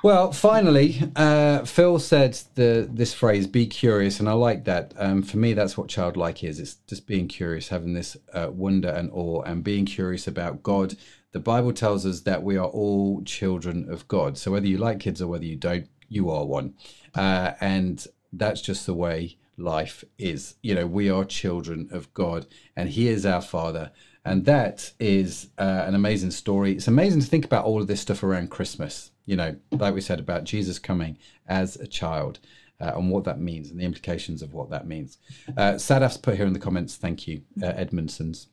[0.02, 4.92] Well, finally, uh, Phil said the this phrase "be curious," and I like that.
[4.98, 6.60] Um, for me, that's what childlike is.
[6.60, 10.96] It's just being curious, having this uh, wonder and awe, and being curious about God.
[11.32, 14.38] The Bible tells us that we are all children of God.
[14.38, 16.74] So whether you like kids or whether you don't, you are one,
[17.14, 20.54] uh, and that's just the way life is.
[20.62, 22.46] You know, we are children of God,
[22.76, 23.90] and He is our Father.
[24.26, 26.72] And that is uh, an amazing story.
[26.72, 29.12] It's amazing to think about all of this stuff around Christmas.
[29.24, 31.16] You know, like we said about Jesus coming
[31.46, 32.40] as a child
[32.80, 35.18] uh, and what that means and the implications of what that means.
[35.56, 38.48] Uh, Sadaf's put here in the comments, thank you, uh, Edmondson's,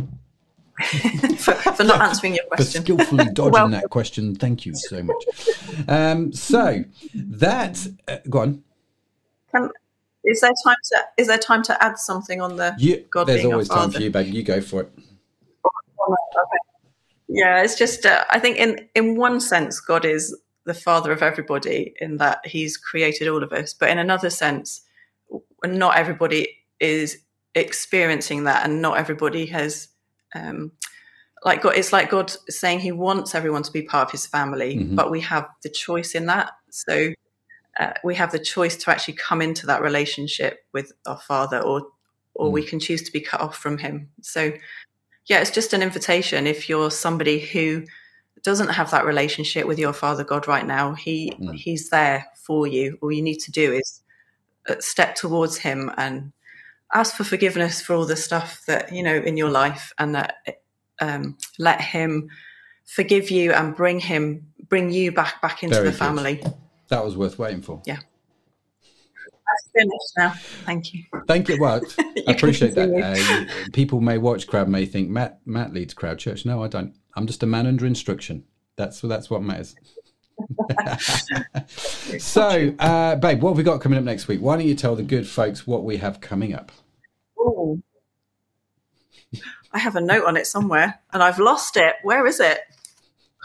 [1.38, 2.46] for, for not answering your question.
[2.46, 2.82] for question.
[2.82, 4.34] skillfully dodging Well- that question.
[4.34, 5.24] Thank you so much.
[5.88, 6.84] Um, so
[7.14, 8.64] that, uh, go on.
[9.52, 9.70] Can,
[10.24, 13.44] is there time to is there time to add something on the You, God there's
[13.44, 14.32] always time for you, babe.
[14.34, 14.90] You go for it.
[17.28, 21.22] Yeah, it's just uh, I think in in one sense God is the father of
[21.22, 24.82] everybody in that he's created all of us, but in another sense
[25.64, 26.48] not everybody
[26.80, 27.18] is
[27.54, 29.88] experiencing that and not everybody has
[30.34, 30.70] um
[31.44, 34.76] like God it's like God saying he wants everyone to be part of his family,
[34.76, 34.96] Mhm.
[34.96, 36.52] but we have the choice in that.
[36.70, 37.12] So
[37.78, 41.88] uh, we have the choice to actually come into that relationship with our father or
[42.36, 44.08] or we can choose to be cut off from him.
[44.20, 44.52] So
[45.26, 46.46] yeah, it's just an invitation.
[46.46, 47.84] If you're somebody who
[48.42, 51.54] doesn't have that relationship with your Father God right now, He Mm.
[51.54, 52.98] He's there for you.
[53.00, 54.02] All you need to do is
[54.68, 56.32] uh, step towards Him and
[56.92, 60.36] ask for forgiveness for all the stuff that you know in your life, and that
[61.00, 62.28] um, let Him
[62.84, 65.98] forgive you and bring Him bring you back back into Very the good.
[66.88, 67.82] That was worth waiting for.
[67.86, 67.98] Yeah.
[69.54, 70.30] That's finished now.
[70.64, 71.04] Thank you.
[71.26, 71.58] Thank you.
[71.60, 72.90] Well, I appreciate that.
[72.90, 76.44] Uh, people may watch Crowd may think Matt Matt leads Crowd Church.
[76.44, 76.94] No, I don't.
[77.14, 78.44] I'm just a man under instruction.
[78.76, 79.76] That's that's what matters.
[82.18, 84.40] so, uh, babe, what have we got coming up next week?
[84.40, 86.72] Why don't you tell the good folks what we have coming up?
[87.38, 87.82] Ooh.
[89.72, 91.94] I have a note on it somewhere and I've lost it.
[92.02, 92.60] Where is it?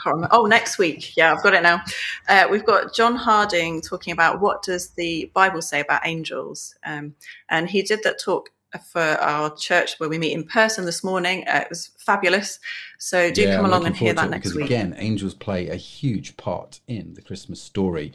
[0.03, 0.35] Can't remember.
[0.35, 1.15] Oh, next week.
[1.17, 1.81] Yeah, I've got it now.
[2.27, 7.15] Uh, we've got John Harding talking about what does the Bible say about angels, um,
[7.49, 8.49] and he did that talk
[8.91, 11.43] for our church where we meet in person this morning.
[11.47, 12.59] Uh, it was fabulous.
[12.99, 14.65] So do Yeah, come I'm along and hear that next because week.
[14.65, 18.13] again, angels play a huge part in the Christmas story.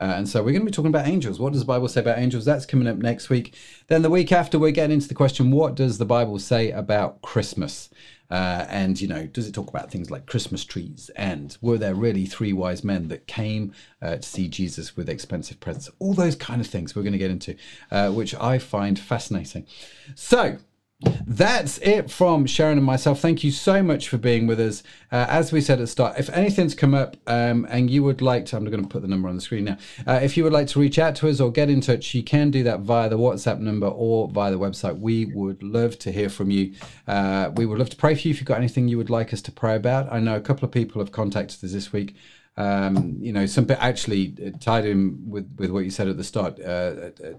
[0.00, 1.40] Uh, and so we're going to be talking about angels.
[1.40, 2.44] What does the Bible say about angels?
[2.44, 3.56] That's coming up next week.
[3.88, 7.20] Then the week after, we're getting into the question: What does the Bible say about
[7.20, 7.90] Christmas?
[8.30, 11.10] Uh, and you know, does it talk about things like Christmas trees?
[11.16, 13.72] And were there really three wise men that came
[14.02, 15.90] uh, to see Jesus with expensive presents?
[15.98, 17.56] All those kind of things we're going to get into,
[17.90, 19.66] uh, which I find fascinating.
[20.14, 20.58] So
[21.00, 23.20] that's it from Sharon and myself.
[23.20, 24.82] Thank you so much for being with us.
[25.12, 28.20] Uh, as we said at the start, if anything's come up um, and you would
[28.20, 29.76] like to, I'm going to put the number on the screen now.
[30.06, 32.24] Uh, if you would like to reach out to us or get in touch, you
[32.24, 34.98] can do that via the WhatsApp number or via the website.
[34.98, 36.74] We would love to hear from you.
[37.06, 39.32] Uh, we would love to pray for you if you've got anything you would like
[39.32, 40.12] us to pray about.
[40.12, 42.16] I know a couple of people have contacted us this week.
[42.56, 46.24] Um, you know, some actually uh, tied in with, with what you said at the
[46.24, 46.58] start.
[46.58, 47.36] Uh, a,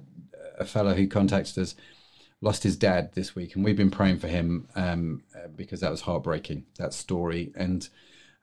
[0.59, 1.75] a fellow who contacted us
[2.41, 5.91] lost his dad this week, and we've been praying for him um, uh, because that
[5.91, 6.65] was heartbreaking.
[6.77, 7.87] That story, and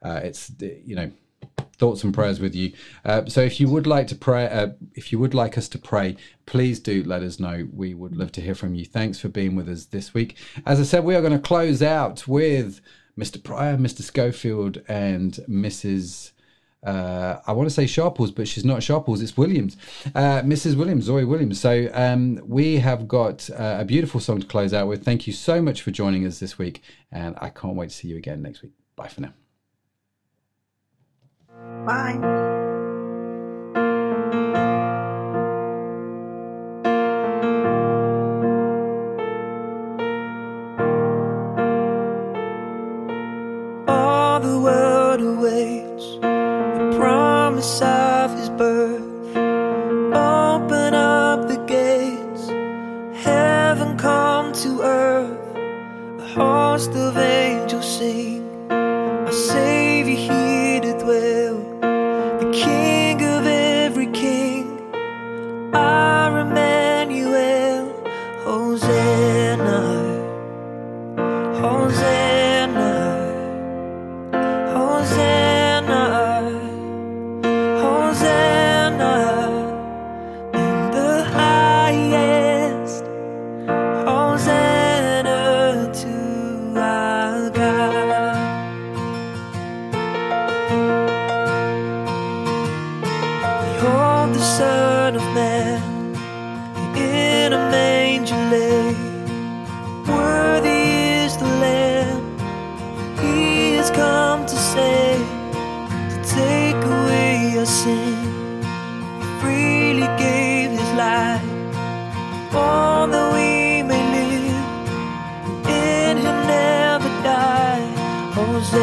[0.01, 1.11] uh, it's you know
[1.77, 2.73] thoughts and prayers with you.
[3.05, 5.77] Uh, so if you would like to pray, uh, if you would like us to
[5.77, 7.67] pray, please do let us know.
[7.71, 8.85] We would love to hear from you.
[8.85, 10.37] Thanks for being with us this week.
[10.65, 12.81] As I said, we are going to close out with
[13.17, 13.43] Mr.
[13.43, 14.01] Pryor, Mr.
[14.01, 16.31] Schofield, and Mrs.
[16.87, 19.21] Uh, I want to say Sharples, but she's not Sharples.
[19.21, 19.75] It's Williams,
[20.15, 20.75] uh, Mrs.
[20.75, 21.59] Williams, Zoe Williams.
[21.59, 25.03] So um, we have got uh, a beautiful song to close out with.
[25.03, 26.81] Thank you so much for joining us this week,
[27.11, 28.71] and I can't wait to see you again next week.
[28.95, 29.33] Bye for now.
[31.85, 32.56] Bye.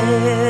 [0.05, 0.44] Hosanna,